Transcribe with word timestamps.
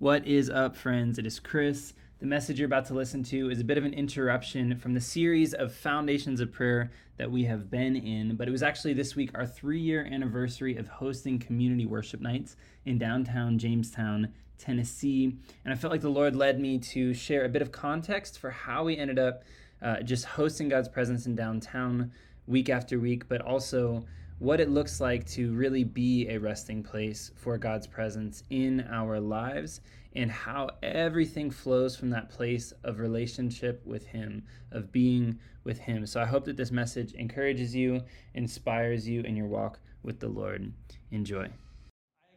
What 0.00 0.26
is 0.26 0.50
up, 0.50 0.76
friends? 0.76 1.20
It 1.20 1.26
is 1.26 1.38
Chris. 1.38 1.94
The 2.18 2.26
message 2.26 2.58
you're 2.58 2.66
about 2.66 2.86
to 2.86 2.94
listen 2.94 3.22
to 3.24 3.48
is 3.48 3.60
a 3.60 3.64
bit 3.64 3.78
of 3.78 3.84
an 3.84 3.94
interruption 3.94 4.76
from 4.76 4.92
the 4.92 5.00
series 5.00 5.54
of 5.54 5.72
Foundations 5.72 6.40
of 6.40 6.50
Prayer 6.50 6.90
that 7.16 7.30
we 7.30 7.44
have 7.44 7.70
been 7.70 7.94
in, 7.94 8.34
but 8.34 8.48
it 8.48 8.50
was 8.50 8.64
actually 8.64 8.94
this 8.94 9.14
week 9.14 9.30
our 9.36 9.46
three 9.46 9.78
year 9.78 10.04
anniversary 10.04 10.76
of 10.76 10.88
hosting 10.88 11.38
community 11.38 11.86
worship 11.86 12.20
nights 12.20 12.56
in 12.84 12.98
downtown 12.98 13.56
Jamestown, 13.56 14.32
Tennessee. 14.58 15.36
And 15.64 15.72
I 15.72 15.76
felt 15.76 15.92
like 15.92 16.00
the 16.00 16.08
Lord 16.08 16.34
led 16.34 16.58
me 16.58 16.80
to 16.80 17.14
share 17.14 17.44
a 17.44 17.48
bit 17.48 17.62
of 17.62 17.70
context 17.70 18.40
for 18.40 18.50
how 18.50 18.82
we 18.82 18.98
ended 18.98 19.20
up 19.20 19.44
uh, 19.80 20.00
just 20.00 20.24
hosting 20.24 20.68
God's 20.68 20.88
presence 20.88 21.26
in 21.26 21.36
downtown 21.36 22.10
week 22.48 22.68
after 22.68 22.98
week, 22.98 23.28
but 23.28 23.40
also 23.42 24.04
what 24.44 24.60
it 24.60 24.68
looks 24.68 25.00
like 25.00 25.24
to 25.24 25.54
really 25.54 25.84
be 25.84 26.28
a 26.28 26.36
resting 26.36 26.82
place 26.82 27.30
for 27.34 27.56
God's 27.56 27.86
presence 27.86 28.42
in 28.50 28.86
our 28.92 29.18
lives 29.18 29.80
and 30.14 30.30
how 30.30 30.68
everything 30.82 31.50
flows 31.50 31.96
from 31.96 32.10
that 32.10 32.28
place 32.28 32.70
of 32.84 33.00
relationship 33.00 33.80
with 33.86 34.06
Him, 34.06 34.42
of 34.70 34.92
being 34.92 35.38
with 35.64 35.78
Him. 35.78 36.04
So 36.04 36.20
I 36.20 36.26
hope 36.26 36.44
that 36.44 36.58
this 36.58 36.70
message 36.70 37.14
encourages 37.14 37.74
you, 37.74 38.02
inspires 38.34 39.08
you 39.08 39.22
in 39.22 39.34
your 39.34 39.46
walk 39.46 39.78
with 40.02 40.20
the 40.20 40.28
Lord. 40.28 40.70
Enjoy. 41.10 41.44
I 41.44 41.48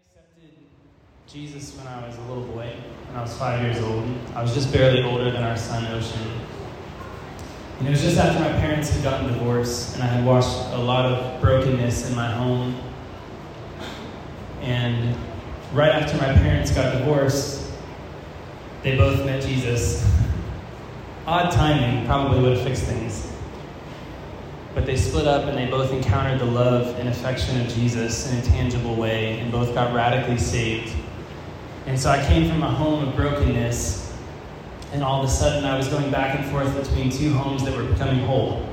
accepted 0.05 0.51
Jesus 1.27 1.75
when 1.75 1.87
I 1.87 2.07
was 2.07 2.15
a 2.15 2.21
little 2.21 2.45
boy, 2.45 2.73
when 3.07 3.17
I 3.17 3.21
was 3.21 3.37
five 3.37 3.61
years 3.61 3.83
old. 3.83 4.07
I 4.33 4.41
was 4.41 4.53
just 4.53 4.71
barely 4.71 5.03
older 5.03 5.29
than 5.29 5.43
our 5.43 5.57
son, 5.57 5.85
Ocean. 5.87 6.21
And 7.77 7.87
it 7.87 7.91
was 7.91 8.01
just 8.01 8.17
after 8.17 8.39
my 8.39 8.59
parents 8.59 8.89
had 8.89 9.03
gotten 9.03 9.27
divorced, 9.27 9.93
and 9.93 10.03
I 10.03 10.07
had 10.07 10.25
watched 10.25 10.73
a 10.73 10.77
lot 10.77 11.05
of 11.05 11.39
brokenness 11.39 12.09
in 12.09 12.15
my 12.15 12.31
home. 12.31 12.75
And 14.61 15.15
right 15.73 15.91
after 15.91 16.17
my 16.17 16.33
parents 16.33 16.71
got 16.71 16.97
divorced, 16.97 17.71
they 18.81 18.97
both 18.97 19.23
met 19.25 19.43
Jesus. 19.43 20.03
Odd 21.27 21.51
timing, 21.51 22.05
probably 22.07 22.41
would 22.41 22.57
have 22.57 22.65
fixed 22.65 22.83
things. 22.83 23.31
But 24.73 24.85
they 24.87 24.95
split 24.95 25.27
up 25.27 25.45
and 25.45 25.57
they 25.57 25.65
both 25.67 25.91
encountered 25.91 26.39
the 26.39 26.45
love 26.45 26.97
and 26.99 27.09
affection 27.09 27.61
of 27.61 27.67
Jesus 27.67 28.31
in 28.31 28.39
a 28.39 28.41
tangible 28.41 28.95
way, 28.95 29.39
and 29.39 29.51
both 29.51 29.75
got 29.75 29.93
radically 29.93 30.37
saved. 30.37 30.95
And 31.85 31.99
so 31.99 32.09
I 32.09 32.25
came 32.25 32.49
from 32.49 32.63
a 32.63 32.69
home 32.69 33.07
of 33.07 33.15
brokenness 33.15 34.06
and 34.93 35.03
all 35.03 35.21
of 35.21 35.29
a 35.29 35.31
sudden 35.31 35.65
I 35.65 35.77
was 35.77 35.87
going 35.87 36.09
back 36.11 36.39
and 36.39 36.49
forth 36.49 36.73
between 36.75 37.09
two 37.09 37.33
homes 37.33 37.63
that 37.65 37.75
were 37.75 37.83
becoming 37.83 38.19
whole. 38.19 38.67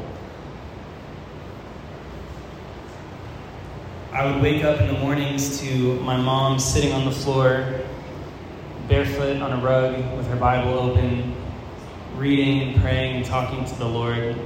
I 4.12 4.31
would 4.31 4.41
wake 4.41 4.62
up 4.62 4.81
in 4.81 4.87
the 4.87 4.98
mornings 5.01 5.61
to 5.61 5.98
my 6.01 6.17
mom 6.17 6.61
sitting 6.61 6.92
on 6.92 7.05
the 7.05 7.11
floor, 7.11 7.81
barefoot 8.89 9.42
on 9.42 9.53
a 9.53 9.62
rug 9.62 9.97
with 10.17 10.29
her 10.29 10.37
Bible 10.37 10.79
open, 10.79 11.35
reading 12.17 12.62
and 12.62 12.81
praying 12.81 13.17
and 13.17 13.25
talking 13.25 13.65
to 13.65 13.75
the 13.75 13.89
Lord. 13.89 14.37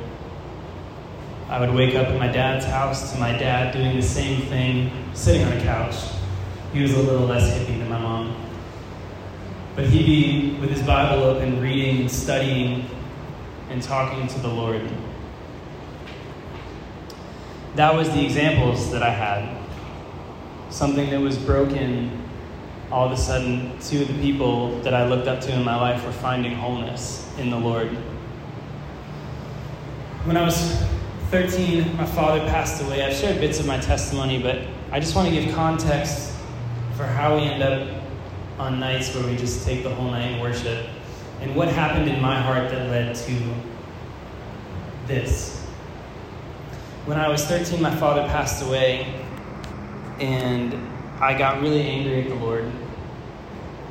I 1.51 1.61
would 1.61 1.75
wake 1.75 1.95
up 1.95 2.09
at 2.09 2.19
my 2.19 2.29
dad's 2.29 2.65
house 2.65 3.13
to 3.13 3.19
my 3.19 3.33
dad 3.33 3.75
doing 3.75 3.95
the 3.95 4.03
same 4.03 4.41
thing, 4.43 4.91
sitting 5.13 5.45
on 5.45 5.53
a 5.53 5.61
couch. 5.63 5.97
He 6.73 6.81
was 6.81 6.95
a 6.95 7.03
little 7.03 7.27
less 7.27 7.51
hippie 7.51 7.79
than 7.79 7.89
my 7.91 7.99
mom. 7.99 8.48
But 9.79 9.87
he'd 9.87 10.07
be 10.07 10.59
with 10.59 10.71
his 10.71 10.83
Bible 10.83 11.23
open, 11.23 11.61
reading, 11.63 12.01
and 12.01 12.11
studying, 12.11 12.85
and 13.71 13.81
talking 13.81 14.27
to 14.27 14.39
the 14.41 14.49
Lord. 14.49 14.83
That 17.77 17.95
was 17.95 18.11
the 18.11 18.25
examples 18.25 18.91
that 18.91 19.05
I 19.05 19.11
had. 19.11 19.57
Something 20.69 21.11
that 21.11 21.21
was 21.21 21.39
broken, 21.39 22.29
all 22.91 23.07
of 23.07 23.13
a 23.13 23.17
sudden, 23.17 23.79
two 23.79 24.03
of 24.03 24.09
the 24.09 24.21
people 24.21 24.81
that 24.81 24.95
I 24.95 25.07
looked 25.07 25.29
up 25.29 25.41
to 25.43 25.53
in 25.53 25.63
my 25.63 25.77
life 25.77 26.05
were 26.05 26.11
finding 26.11 26.57
wholeness 26.57 27.33
in 27.39 27.49
the 27.49 27.59
Lord. 27.61 27.91
When 30.25 30.37
I 30.37 30.45
was 30.45 30.83
13, 31.31 31.97
my 31.97 32.05
father 32.05 32.41
passed 32.49 32.83
away. 32.83 33.05
I've 33.05 33.15
shared 33.15 33.39
bits 33.41 33.61
of 33.61 33.67
my 33.67 33.79
testimony, 33.79 34.43
but 34.43 34.59
I 34.91 34.99
just 34.99 35.15
want 35.15 35.29
to 35.29 35.41
give 35.41 35.55
context 35.55 36.33
for 36.97 37.07
how 37.07 37.37
we 37.37 37.43
end 37.43 37.63
up 37.63 37.98
on 38.59 38.81
nights 38.81 39.15
where 39.15 39.25
we 39.25 39.37
just 39.37 39.65
take 39.67 39.83
the 39.83 39.95
whole 39.95 40.11
night 40.11 40.33
and 40.33 40.43
worship. 40.43 40.87
And 41.41 41.55
what 41.55 41.69
happened 41.69 42.09
in 42.09 42.21
my 42.21 42.41
heart 42.41 42.71
that 42.71 42.89
led 42.89 43.15
to 43.15 43.55
this? 45.07 45.65
When 47.07 47.19
I 47.19 47.29
was 47.29 47.45
13, 47.45 47.81
my 47.81 47.95
father 47.95 48.23
passed 48.29 48.63
away, 48.63 49.15
and 50.21 50.75
I 51.21 51.39
got 51.39 51.63
really 51.63 51.83
angry 51.83 52.23
at 52.23 52.29
the 52.29 52.35
Lord 52.35 52.71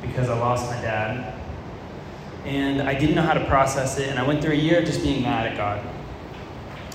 because 0.02 0.28
I 0.28 0.38
lost 0.38 0.70
my 0.70 0.80
dad. 0.80 1.34
And 2.44 2.82
I 2.82 2.94
didn't 2.94 3.14
know 3.14 3.22
how 3.22 3.34
to 3.34 3.44
process 3.46 3.98
it, 3.98 4.08
and 4.08 4.18
I 4.18 4.26
went 4.26 4.42
through 4.42 4.52
a 4.52 4.56
year 4.56 4.80
of 4.80 4.84
just 4.84 5.02
being 5.02 5.22
mad 5.22 5.46
at 5.46 5.56
God. 5.56 5.84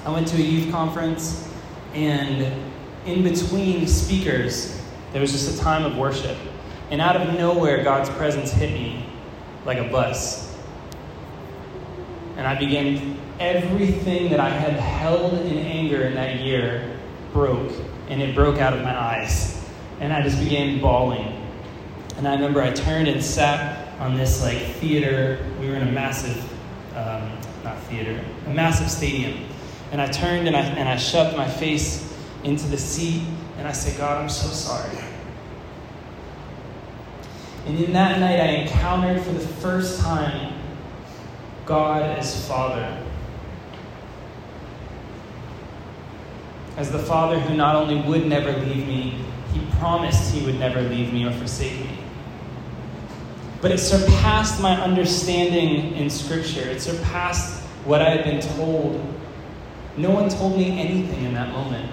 I 0.06 0.12
went 0.12 0.28
to 0.30 0.38
a 0.38 0.40
youth 0.40 0.72
conference, 0.72 1.52
and 1.94 2.42
in 3.06 3.24
between 3.24 3.88
speakers, 3.88 4.82
there 5.12 5.22
was 5.22 5.32
just 5.32 5.60
a 5.60 5.64
time 5.64 5.86
of 5.86 5.98
worship. 5.98 6.38
And 6.94 7.02
out 7.02 7.16
of 7.16 7.34
nowhere, 7.40 7.84
God's 7.84 8.12
presence 8.12 8.52
hit 8.52 8.72
me 8.72 9.04
like 9.66 9.80
a 9.80 9.86
bus. 9.86 10.56
And 12.38 12.46
I 12.46 12.54
began, 12.54 13.20
everything 13.40 14.30
that 14.30 14.40
I 14.40 14.50
had 14.50 14.74
held 14.74 15.34
in 15.34 15.58
anger 15.58 16.04
in 16.04 16.14
that 16.14 16.42
year 16.42 17.00
broke, 17.32 17.74
and 18.10 18.22
it 18.22 18.36
broke 18.36 18.60
out 18.60 18.74
of 18.74 18.84
my 18.84 18.96
eyes. 18.96 19.60
And 20.02 20.14
I 20.14 20.22
just 20.22 20.38
began 20.38 20.82
bawling. 20.82 21.50
And 22.18 22.28
I 22.28 22.36
remember 22.36 22.62
I 22.62 22.70
turned 22.70 23.08
and 23.08 23.24
sat 23.24 24.00
on 24.00 24.16
this 24.16 24.44
like 24.44 24.60
theater. 24.76 25.44
We 25.60 25.70
were 25.70 25.76
in 25.78 25.88
a 25.88 25.92
massive, 25.92 26.38
um, 26.96 27.28
not 27.64 27.80
theater, 27.86 28.24
a 28.46 28.54
massive 28.54 28.92
stadium. 28.92 29.48
And 29.92 30.00
I 30.00 30.06
turned 30.06 30.46
and 30.48 30.56
I, 30.56 30.62
and 30.62 30.88
I 30.88 30.98
shoved 30.98 31.36
my 31.36 31.50
face 31.50 32.16
into 32.44 32.68
the 32.68 32.78
seat 32.78 33.24
and 33.58 33.68
I 33.68 33.72
said, 33.72 33.98
God, 33.98 34.22
I'm 34.22 34.30
so 34.30 34.50
sorry. 34.50 35.03
And 37.66 37.80
in 37.80 37.94
that 37.94 38.20
night, 38.20 38.40
I 38.40 38.48
encountered 38.64 39.22
for 39.22 39.32
the 39.32 39.40
first 39.40 40.02
time 40.02 40.54
God 41.66 42.04
as 42.18 42.48
Father. 42.48 43.02
As 46.76 46.92
the 46.92 47.00
Father 47.00 47.40
who 47.40 47.56
not 47.56 47.76
only 47.76 48.02
would 48.08 48.26
never 48.26 48.52
leave 48.52 48.88
me, 48.88 49.24
he 49.54 49.66
promised 49.78 50.34
he 50.34 50.46
would 50.46 50.60
never 50.60 50.82
leave 50.82 51.14
me 51.14 51.26
or 51.26 51.32
forsake 51.32 51.80
me. 51.80 52.00
But 53.62 53.72
it 53.72 53.78
surpassed 53.78 54.62
my 54.62 54.76
understanding 54.82 55.96
in 55.96 56.10
Scripture. 56.10 56.68
It 56.68 56.82
surpassed 56.82 57.62
what 57.86 58.02
I 58.02 58.10
had 58.10 58.26
been 58.26 58.42
told. 58.42 59.02
No 59.96 60.10
one 60.10 60.28
told 60.28 60.58
me 60.58 60.80
anything 60.82 61.24
in 61.24 61.34
that 61.36 61.54
moment. 61.54 61.90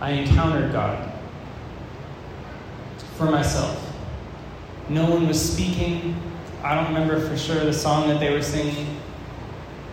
I 0.00 0.12
encountered 0.12 0.72
God 0.72 1.12
for 3.16 3.26
myself. 3.30 3.81
No 4.88 5.08
one 5.08 5.28
was 5.28 5.40
speaking. 5.52 6.20
I 6.62 6.74
don't 6.74 6.92
remember 6.92 7.20
for 7.28 7.36
sure 7.36 7.64
the 7.64 7.72
song 7.72 8.08
that 8.08 8.20
they 8.20 8.32
were 8.32 8.42
singing, 8.42 9.00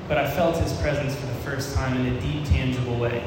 but 0.07 0.17
I 0.17 0.29
felt 0.29 0.57
his 0.57 0.73
presence 0.81 1.15
for 1.15 1.25
the 1.27 1.33
first 1.33 1.75
time 1.75 1.97
in 1.97 2.15
a 2.15 2.21
deep, 2.21 2.45
tangible 2.45 2.97
way. 2.99 3.23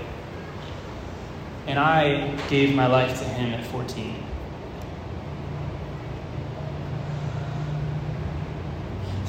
And 1.66 1.78
I 1.78 2.36
gave 2.48 2.74
my 2.74 2.86
life 2.86 3.18
to 3.18 3.24
him 3.24 3.52
at 3.54 3.64
14. 3.66 4.16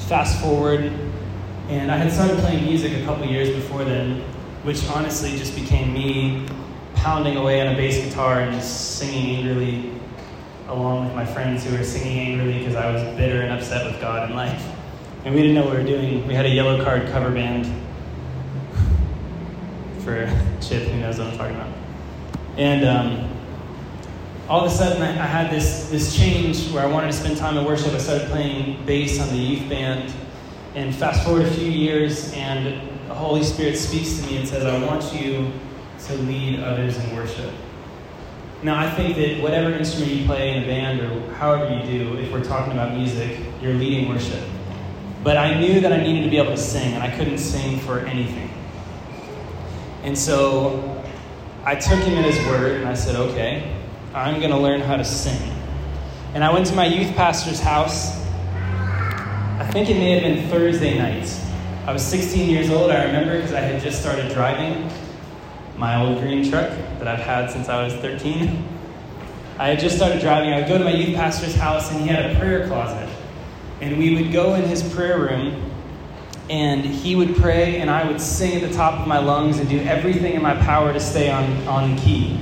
Fast 0.08 0.40
forward, 0.40 0.92
and 1.68 1.90
I 1.90 1.96
had 1.96 2.12
started 2.12 2.38
playing 2.38 2.64
music 2.64 3.00
a 3.00 3.04
couple 3.04 3.26
years 3.26 3.48
before 3.48 3.84
then, 3.84 4.20
which 4.64 4.86
honestly 4.88 5.30
just 5.36 5.54
became 5.54 5.94
me 5.94 6.46
pounding 6.94 7.36
away 7.36 7.60
on 7.60 7.72
a 7.74 7.76
bass 7.76 8.04
guitar 8.04 8.40
and 8.40 8.52
just 8.52 8.98
singing 8.98 9.36
angrily 9.36 9.93
along 10.68 11.06
with 11.06 11.14
my 11.14 11.26
friends 11.26 11.64
who 11.64 11.76
were 11.76 11.84
singing 11.84 12.18
angrily 12.18 12.58
because 12.58 12.74
I 12.74 12.90
was 12.92 13.02
bitter 13.16 13.42
and 13.42 13.52
upset 13.52 13.84
with 13.84 14.00
God 14.00 14.24
and 14.24 14.34
life. 14.34 14.66
And 15.24 15.34
we 15.34 15.42
didn't 15.42 15.54
know 15.56 15.64
what 15.64 15.72
we 15.72 15.82
were 15.82 15.88
doing. 15.88 16.26
We 16.26 16.34
had 16.34 16.46
a 16.46 16.50
Yellowcard 16.50 17.10
cover 17.10 17.30
band 17.30 17.66
for 20.00 20.26
Chip, 20.60 20.82
who 20.88 21.00
knows 21.00 21.18
what 21.18 21.28
I'm 21.28 21.38
talking 21.38 21.56
about. 21.56 21.72
And 22.56 22.84
um, 22.84 23.30
all 24.48 24.64
of 24.64 24.70
a 24.70 24.74
sudden, 24.74 25.02
I, 25.02 25.10
I, 25.10 25.26
had 25.26 25.50
this, 25.50 25.88
this 25.88 26.14
change 26.14 26.70
where 26.70 26.82
I 26.82 26.86
wanted 26.86 27.08
to 27.08 27.12
spend 27.14 27.38
time 27.38 27.56
in 27.56 27.64
worship. 27.64 27.92
I 27.92 27.98
started 27.98 28.28
playing 28.28 28.84
bass 28.84 29.20
on 29.20 29.28
the 29.28 29.36
youth 29.36 29.68
band. 29.68 30.12
And 30.74 30.94
fast 30.94 31.24
forward 31.24 31.46
a 31.46 31.50
few 31.52 31.70
years, 31.70 32.32
and 32.34 32.66
the 33.08 33.14
Holy 33.14 33.44
Spirit 33.44 33.76
speaks 33.76 34.18
to 34.18 34.26
me 34.26 34.38
and 34.38 34.48
says, 34.48 34.64
I 34.64 34.84
want 34.84 35.14
you 35.14 35.52
to 36.06 36.14
lead 36.14 36.60
others 36.60 36.98
in 36.98 37.16
worship. 37.16 37.50
Now, 38.64 38.78
I 38.78 38.88
think 38.88 39.16
that 39.16 39.42
whatever 39.42 39.72
instrument 39.72 40.12
you 40.12 40.24
play 40.24 40.56
in 40.56 40.62
a 40.62 40.66
band 40.66 41.00
or 41.00 41.34
however 41.34 41.76
you 41.76 41.82
do, 41.82 42.16
if 42.16 42.32
we're 42.32 42.42
talking 42.42 42.72
about 42.72 42.96
music, 42.96 43.38
you're 43.60 43.74
leading 43.74 44.08
worship. 44.08 44.42
But 45.22 45.36
I 45.36 45.60
knew 45.60 45.80
that 45.80 45.92
I 45.92 45.98
needed 45.98 46.24
to 46.24 46.30
be 46.30 46.38
able 46.38 46.52
to 46.52 46.56
sing, 46.56 46.94
and 46.94 47.02
I 47.02 47.14
couldn't 47.14 47.36
sing 47.36 47.78
for 47.80 47.98
anything. 48.00 48.48
And 50.02 50.16
so 50.16 51.04
I 51.66 51.74
took 51.74 51.98
him 52.00 52.16
at 52.16 52.24
his 52.24 52.38
word, 52.46 52.78
and 52.78 52.88
I 52.88 52.94
said, 52.94 53.16
okay, 53.16 53.76
I'm 54.14 54.38
going 54.38 54.50
to 54.50 54.58
learn 54.58 54.80
how 54.80 54.96
to 54.96 55.04
sing. 55.04 55.52
And 56.32 56.42
I 56.42 56.50
went 56.50 56.64
to 56.68 56.74
my 56.74 56.86
youth 56.86 57.14
pastor's 57.16 57.60
house. 57.60 58.18
I 59.60 59.68
think 59.72 59.90
it 59.90 59.98
may 59.98 60.12
have 60.12 60.22
been 60.22 60.48
Thursday 60.48 60.96
night. 60.96 61.30
I 61.86 61.92
was 61.92 62.02
16 62.02 62.48
years 62.48 62.70
old, 62.70 62.90
I 62.90 63.04
remember, 63.04 63.36
because 63.36 63.52
I 63.52 63.60
had 63.60 63.82
just 63.82 64.00
started 64.00 64.32
driving 64.32 64.90
my 65.76 66.00
old 66.00 66.20
green 66.20 66.48
truck 66.48 66.70
that 66.98 67.08
I've 67.08 67.20
had 67.20 67.50
since 67.50 67.68
I 67.68 67.82
was 67.82 67.94
13. 67.94 68.68
I 69.58 69.68
had 69.68 69.78
just 69.78 69.96
started 69.96 70.20
driving. 70.20 70.52
I 70.52 70.60
would 70.60 70.68
go 70.68 70.78
to 70.78 70.84
my 70.84 70.92
youth 70.92 71.14
pastor's 71.14 71.54
house, 71.54 71.90
and 71.90 72.00
he 72.00 72.08
had 72.08 72.30
a 72.30 72.38
prayer 72.38 72.66
closet. 72.66 73.08
And 73.80 73.98
we 73.98 74.14
would 74.14 74.32
go 74.32 74.54
in 74.54 74.62
his 74.64 74.82
prayer 74.94 75.18
room, 75.18 75.70
and 76.50 76.84
he 76.84 77.16
would 77.16 77.36
pray, 77.36 77.80
and 77.80 77.90
I 77.90 78.06
would 78.06 78.20
sing 78.20 78.60
at 78.60 78.68
the 78.68 78.74
top 78.74 79.00
of 79.00 79.06
my 79.06 79.18
lungs 79.18 79.58
and 79.58 79.68
do 79.68 79.80
everything 79.80 80.34
in 80.34 80.42
my 80.42 80.54
power 80.54 80.92
to 80.92 81.00
stay 81.00 81.30
on, 81.30 81.68
on 81.68 81.96
key. 81.98 82.40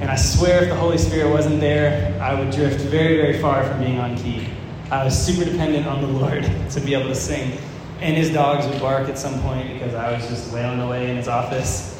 And 0.00 0.10
I 0.10 0.16
swear, 0.16 0.64
if 0.64 0.68
the 0.68 0.74
Holy 0.74 0.98
Spirit 0.98 1.30
wasn't 1.30 1.60
there, 1.60 2.20
I 2.20 2.34
would 2.38 2.50
drift 2.50 2.80
very, 2.80 3.16
very 3.16 3.38
far 3.38 3.64
from 3.64 3.78
being 3.78 3.98
on 3.98 4.16
key. 4.16 4.48
I 4.90 5.04
was 5.04 5.16
super 5.16 5.44
dependent 5.44 5.86
on 5.86 6.02
the 6.02 6.08
Lord 6.08 6.42
to 6.70 6.80
be 6.80 6.94
able 6.94 7.08
to 7.08 7.14
sing. 7.14 7.56
And 8.00 8.16
his 8.16 8.30
dogs 8.30 8.66
would 8.66 8.80
bark 8.80 9.08
at 9.08 9.16
some 9.16 9.40
point 9.42 9.72
because 9.72 9.94
I 9.94 10.12
was 10.12 10.28
just 10.28 10.52
wailing 10.52 10.80
away 10.80 11.08
in 11.08 11.16
his 11.16 11.28
office. 11.28 11.91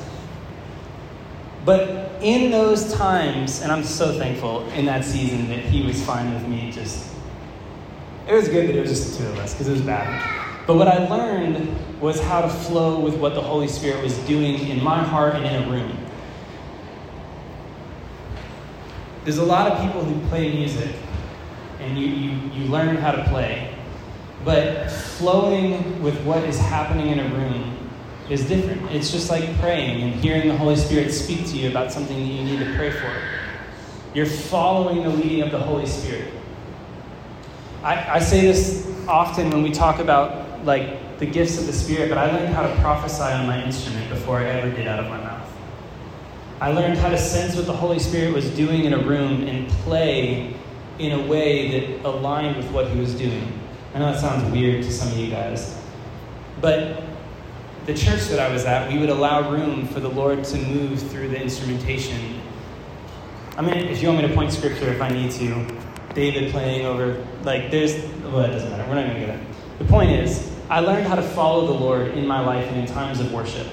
But 1.64 2.22
in 2.22 2.50
those 2.50 2.92
times, 2.94 3.62
and 3.62 3.70
I'm 3.70 3.84
so 3.84 4.18
thankful 4.18 4.68
in 4.70 4.86
that 4.86 5.04
season 5.04 5.48
that 5.48 5.60
he 5.60 5.86
was 5.86 6.02
fine 6.02 6.32
with 6.34 6.46
me 6.46 6.72
just. 6.72 7.10
It 8.28 8.34
was 8.34 8.48
good 8.48 8.68
that 8.68 8.76
it 8.76 8.80
was 8.80 8.90
just 8.90 9.18
the 9.18 9.24
two 9.24 9.30
of 9.30 9.38
us 9.38 9.52
because 9.52 9.68
it 9.68 9.72
was 9.72 9.82
bad. 9.82 10.66
But 10.66 10.76
what 10.76 10.86
I 10.88 11.08
learned 11.08 11.76
was 12.00 12.20
how 12.20 12.40
to 12.40 12.48
flow 12.48 13.00
with 13.00 13.16
what 13.16 13.34
the 13.34 13.40
Holy 13.40 13.66
Spirit 13.66 14.02
was 14.02 14.16
doing 14.18 14.68
in 14.68 14.82
my 14.82 15.02
heart 15.02 15.34
and 15.34 15.44
in 15.44 15.62
a 15.64 15.70
room. 15.70 15.96
There's 19.24 19.38
a 19.38 19.44
lot 19.44 19.70
of 19.70 19.80
people 19.84 20.04
who 20.04 20.28
play 20.28 20.52
music, 20.52 20.94
and 21.80 21.98
you, 21.98 22.06
you, 22.06 22.50
you 22.52 22.70
learn 22.70 22.96
how 22.96 23.12
to 23.12 23.24
play. 23.24 23.74
But 24.44 24.90
flowing 24.90 26.02
with 26.02 26.20
what 26.24 26.42
is 26.44 26.58
happening 26.58 27.08
in 27.08 27.20
a 27.20 27.28
room 27.34 27.81
is 28.30 28.46
different. 28.48 28.90
It's 28.90 29.10
just 29.10 29.30
like 29.30 29.58
praying 29.58 30.02
and 30.02 30.14
hearing 30.14 30.48
the 30.48 30.56
Holy 30.56 30.76
Spirit 30.76 31.12
speak 31.12 31.46
to 31.48 31.56
you 31.56 31.70
about 31.70 31.92
something 31.92 32.16
that 32.16 32.32
you 32.32 32.44
need 32.44 32.64
to 32.64 32.74
pray 32.76 32.90
for. 32.90 33.12
You're 34.14 34.26
following 34.26 35.02
the 35.02 35.10
leading 35.10 35.42
of 35.42 35.50
the 35.50 35.58
Holy 35.58 35.86
Spirit. 35.86 36.32
I, 37.82 38.16
I 38.16 38.18
say 38.20 38.42
this 38.42 38.86
often 39.08 39.50
when 39.50 39.62
we 39.62 39.70
talk 39.70 39.98
about 39.98 40.64
like 40.64 41.18
the 41.18 41.26
gifts 41.26 41.58
of 41.58 41.66
the 41.66 41.72
Spirit, 41.72 42.08
but 42.08 42.18
I 42.18 42.30
learned 42.30 42.54
how 42.54 42.62
to 42.62 42.74
prophesy 42.80 43.22
on 43.22 43.46
my 43.46 43.62
instrument 43.64 44.08
before 44.08 44.38
I 44.38 44.44
ever 44.44 44.74
did 44.74 44.86
out 44.86 44.98
of 44.98 45.08
my 45.10 45.18
mouth. 45.18 45.48
I 46.60 46.70
learned 46.70 46.98
how 46.98 47.08
to 47.08 47.18
sense 47.18 47.56
what 47.56 47.66
the 47.66 47.72
Holy 47.72 47.98
Spirit 47.98 48.32
was 48.32 48.48
doing 48.50 48.84
in 48.84 48.92
a 48.92 48.98
room 48.98 49.42
and 49.48 49.68
play 49.68 50.54
in 50.98 51.12
a 51.12 51.26
way 51.26 51.80
that 51.80 52.06
aligned 52.06 52.56
with 52.56 52.70
what 52.70 52.88
he 52.88 53.00
was 53.00 53.14
doing. 53.14 53.58
I 53.94 53.98
know 53.98 54.12
that 54.12 54.20
sounds 54.20 54.50
weird 54.52 54.84
to 54.84 54.92
some 54.92 55.08
of 55.08 55.18
you 55.18 55.30
guys, 55.30 55.76
but 56.60 57.02
the 57.86 57.94
church 57.94 58.28
that 58.28 58.38
I 58.38 58.52
was 58.52 58.64
at, 58.64 58.90
we 58.90 58.98
would 58.98 59.10
allow 59.10 59.50
room 59.50 59.86
for 59.88 59.98
the 59.98 60.08
Lord 60.08 60.44
to 60.44 60.58
move 60.58 61.00
through 61.10 61.28
the 61.28 61.40
instrumentation. 61.40 62.40
I 63.56 63.62
mean, 63.62 63.76
if 63.76 64.00
you 64.00 64.08
want 64.08 64.22
me 64.22 64.28
to 64.28 64.34
point 64.34 64.52
scripture 64.52 64.88
if 64.88 65.00
I 65.00 65.08
need 65.08 65.32
to, 65.32 65.66
David 66.14 66.52
playing 66.52 66.86
over, 66.86 67.26
like, 67.42 67.70
there's, 67.70 67.94
well, 68.22 68.40
it 68.40 68.48
doesn't 68.48 68.70
matter. 68.70 68.88
We're 68.88 68.94
not 68.94 69.06
going 69.06 69.20
to 69.20 69.26
get 69.26 69.30
it. 69.30 69.46
The 69.78 69.84
point 69.86 70.10
is, 70.10 70.50
I 70.70 70.80
learned 70.80 71.06
how 71.06 71.16
to 71.16 71.22
follow 71.22 71.66
the 71.66 71.72
Lord 71.72 72.08
in 72.08 72.26
my 72.26 72.40
life 72.40 72.66
and 72.68 72.76
in 72.76 72.86
times 72.86 73.20
of 73.20 73.32
worship. 73.32 73.66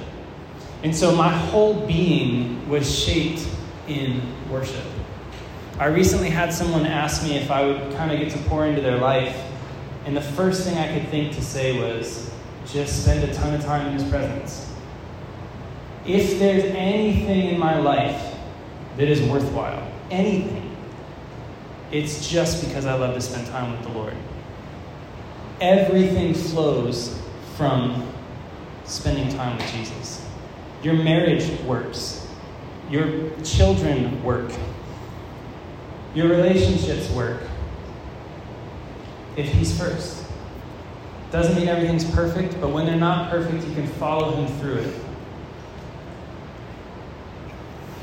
And 0.84 0.96
so 0.96 1.16
my 1.16 1.30
whole 1.30 1.86
being 1.86 2.68
was 2.68 2.98
shaped 2.98 3.48
in 3.88 4.22
worship. 4.50 4.84
I 5.78 5.86
recently 5.86 6.30
had 6.30 6.52
someone 6.52 6.86
ask 6.86 7.24
me 7.24 7.38
if 7.38 7.52
I 7.52 7.66
would 7.66 7.94
kind 7.94 8.12
of 8.12 8.20
get 8.20 8.32
to 8.32 8.38
pour 8.50 8.66
into 8.66 8.82
their 8.82 8.98
life, 8.98 9.38
and 10.06 10.18
the 10.18 10.22
first 10.22 10.68
thing 10.68 10.78
I 10.78 10.92
could 10.94 11.10
think 11.10 11.36
to 11.36 11.42
say 11.42 11.80
was, 11.80 12.29
just 12.72 13.04
spend 13.04 13.24
a 13.24 13.34
ton 13.34 13.54
of 13.54 13.64
time 13.64 13.88
in 13.88 13.94
His 13.94 14.04
presence. 14.10 14.72
If 16.06 16.40
there's 16.40 16.64
anything 16.64 17.48
in 17.48 17.60
my 17.60 17.80
life 17.80 18.36
that 18.98 19.08
is 19.08 19.22
worthwhile, 19.22 19.92
anything, 20.12 20.76
it's 21.92 22.30
just 22.30 22.66
because 22.66 22.86
I 22.86 22.94
love 22.94 23.16
to 23.16 23.22
spend 23.22 23.48
time 23.48 23.72
with 23.72 23.82
the 23.84 23.90
Lord. 23.90 24.16
Everything 25.60 26.34
flows 26.34 27.20
from 27.58 28.08
spending 28.86 29.30
time 29.30 29.58
with 29.58 29.72
Jesus. 29.72 30.26
Your 30.84 30.94
marriage 30.94 31.50
works, 31.62 32.28
your 32.90 33.30
children 33.44 34.24
work, 34.24 34.52
your 36.14 36.28
relationships 36.28 37.10
work 37.12 37.42
if 39.36 39.48
He's 39.48 39.78
first. 39.78 40.29
Doesn't 41.32 41.56
mean 41.56 41.68
everything's 41.68 42.10
perfect, 42.10 42.60
but 42.60 42.70
when 42.70 42.86
they're 42.86 42.96
not 42.96 43.30
perfect, 43.30 43.68
you 43.68 43.74
can 43.76 43.88
follow 43.88 44.32
him 44.32 44.48
through 44.60 44.78
it. 44.78 45.02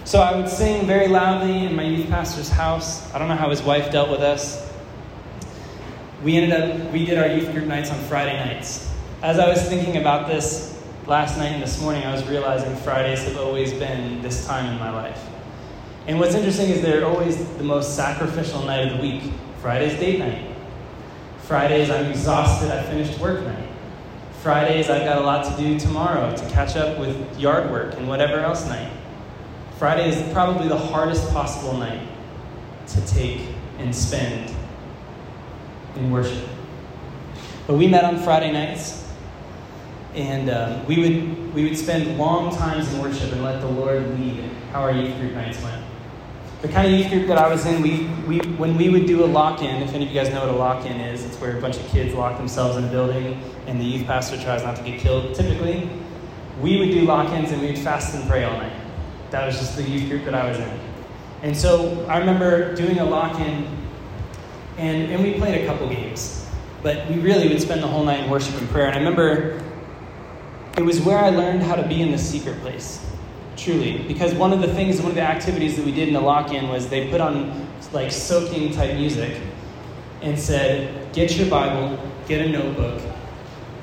So 0.05 0.21
I 0.21 0.37
would 0.37 0.49
sing 0.49 0.87
very 0.87 1.09
loudly 1.09 1.67
in 1.67 1.75
my 1.75 1.83
youth 1.83 2.09
pastor's 2.09 2.49
house. 2.49 3.13
I 3.13 3.19
don't 3.19 3.29
know 3.29 3.35
how 3.35 3.51
his 3.51 3.63
wife 3.63 3.91
dealt 3.91 4.09
with 4.09 4.21
us. 4.21 4.73
We 6.23 6.37
ended 6.37 6.53
up, 6.53 6.93
we 6.93 7.05
did 7.05 7.19
our 7.19 7.27
youth 7.27 7.51
group 7.53 7.67
nights 7.67 7.91
on 7.91 7.99
Friday 8.05 8.37
nights. 8.37 8.89
As 9.23 9.41
I 9.41 9.49
was 9.49 9.61
thinking 9.69 9.97
about 9.97 10.29
this 10.29 10.81
last 11.07 11.37
night 11.37 11.49
and 11.49 11.63
this 11.63 11.83
morning, 11.83 12.05
I 12.05 12.13
was 12.13 12.25
realizing 12.29 12.77
Fridays 12.77 13.25
have 13.25 13.37
always 13.37 13.73
been 13.73 14.23
this 14.23 14.47
time 14.47 14.73
in 14.73 14.79
my 14.79 14.91
life. 14.91 15.21
And 16.07 16.21
what's 16.21 16.37
interesting 16.37 16.71
is 16.71 16.83
they're 16.83 17.05
always 17.05 17.45
the 17.57 17.65
most 17.65 17.97
sacrificial 17.97 18.63
night 18.63 18.87
of 18.87 18.97
the 18.97 19.03
week. 19.03 19.33
Friday's 19.61 19.99
date 19.99 20.21
night. 20.21 20.56
Fridays, 21.47 21.91
I'm 21.91 22.07
exhausted, 22.07 22.73
I 22.73 22.83
finished 22.83 23.21
work 23.21 23.41
night. 23.45 23.69
Fridays, 24.43 24.91
I've 24.91 25.05
got 25.05 25.19
a 25.19 25.21
lot 25.21 25.45
to 25.45 25.63
do 25.63 25.79
tomorrow 25.79 26.35
to 26.35 26.49
catch 26.51 26.75
up 26.75 26.99
with 26.99 27.39
yard 27.39 27.71
work 27.71 27.95
and 27.95 28.09
whatever 28.09 28.41
else 28.41 28.67
night. 28.67 28.91
Friday 29.79 30.09
is 30.09 30.33
probably 30.33 30.67
the 30.67 30.77
hardest 30.77 31.31
possible 31.31 31.77
night 31.77 32.09
to 32.89 33.07
take 33.07 33.43
and 33.79 33.95
spend 33.95 34.53
in 35.95 36.11
worship. 36.11 36.49
But 37.69 37.75
we 37.75 37.87
met 37.87 38.03
on 38.03 38.19
Friday 38.19 38.51
nights, 38.51 39.09
and 40.15 40.51
um, 40.51 40.85
we, 40.87 40.99
would, 40.99 41.55
we 41.55 41.63
would 41.63 41.79
spend 41.79 42.19
long 42.19 42.57
times 42.57 42.93
in 42.93 43.01
worship 43.01 43.31
and 43.31 43.45
let 43.45 43.61
the 43.61 43.69
Lord 43.69 44.19
lead 44.19 44.43
how 44.73 44.81
our 44.81 44.91
youth 44.91 45.17
group 45.21 45.35
nights 45.35 45.63
went 45.63 45.86
the 46.63 46.69
kind 46.69 46.87
of 46.87 46.99
youth 46.99 47.11
group 47.11 47.27
that 47.29 47.37
I 47.37 47.49
was 47.49 47.67
in, 47.67 47.83
we, 47.83 48.07
we, 48.27 48.39
when 48.57 48.77
we 48.77 48.89
would 48.89 49.07
do 49.07 49.25
a 49.25 49.27
lock 49.27 49.63
in, 49.63 49.83
if 49.83 49.93
any 49.93 50.07
of 50.07 50.11
you 50.11 50.19
guys 50.19 50.33
know 50.33 50.41
what 50.41 50.55
a 50.55 50.57
lock 50.57 50.87
in 50.87 50.99
is, 51.01 51.25
it's 51.25 51.39
where 51.39 51.57
a 51.57 51.61
bunch 51.61 51.77
of 51.77 51.87
kids 51.89 52.15
lock 52.15 52.39
themselves 52.39 52.77
in 52.79 52.85
a 52.85 52.89
building 52.89 53.41
and 53.67 53.79
the 53.79 53.85
youth 53.85 54.07
pastor 54.07 54.41
tries 54.41 54.63
not 54.63 54.77
to 54.77 54.83
get 54.83 54.99
killed 54.99 55.35
typically. 55.35 55.89
We 56.61 56.79
would 56.79 56.91
do 56.91 57.03
lock 57.03 57.31
ins 57.33 57.53
and 57.53 57.61
we 57.61 57.69
would 57.69 57.79
fast 57.79 58.15
and 58.15 58.27
pray 58.29 58.45
all 58.45 58.57
night. 58.57 58.73
That 59.31 59.45
was 59.45 59.59
just 59.59 59.77
the 59.77 59.83
youth 59.83 60.09
group 60.09 60.25
that 60.25 60.35
I 60.35 60.49
was 60.49 60.59
in. 60.59 60.81
And 61.43 61.55
so 61.55 62.07
I 62.07 62.19
remember 62.19 62.75
doing 62.75 62.99
a 63.01 63.05
lock 63.05 63.39
in 63.39 63.69
and, 64.79 65.13
and 65.13 65.23
we 65.23 65.35
played 65.35 65.63
a 65.63 65.67
couple 65.67 65.89
games, 65.89 66.49
but 66.83 67.07
we 67.09 67.19
really 67.19 67.49
would 67.49 67.61
spend 67.61 67.83
the 67.83 67.87
whole 67.87 68.05
night 68.05 68.25
in 68.25 68.31
worship 68.31 68.55
and 68.57 68.69
prayer. 68.71 68.87
And 68.87 68.95
I 68.95 68.99
remember 68.99 69.63
it 70.79 70.83
was 70.83 71.03
where 71.03 71.19
I 71.19 71.29
learned 71.29 71.63
how 71.63 71.75
to 71.75 71.87
be 71.87 72.01
in 72.01 72.13
the 72.13 72.19
secret 72.19 72.59
place 72.61 73.05
truly. 73.57 73.99
Because 74.07 74.35
one 74.35 74.53
of 74.53 74.61
the 74.61 74.73
things, 74.73 75.01
one 75.01 75.11
of 75.11 75.15
the 75.15 75.23
activities 75.23 75.77
that 75.77 75.85
we 75.85 75.93
did 75.93 76.09
in 76.09 76.15
the 76.15 76.21
lock 76.21 76.53
in 76.53 76.69
was 76.69 76.89
they 76.89 77.11
put 77.11 77.21
on 77.21 77.69
like 77.93 78.13
soaking 78.13 78.73
type 78.73 78.95
music 78.95 79.41
and 80.23 80.39
said, 80.39 81.13
Get 81.13 81.37
your 81.37 81.49
Bible, 81.49 81.99
get 82.29 82.47
a 82.47 82.49
notebook, 82.49 83.01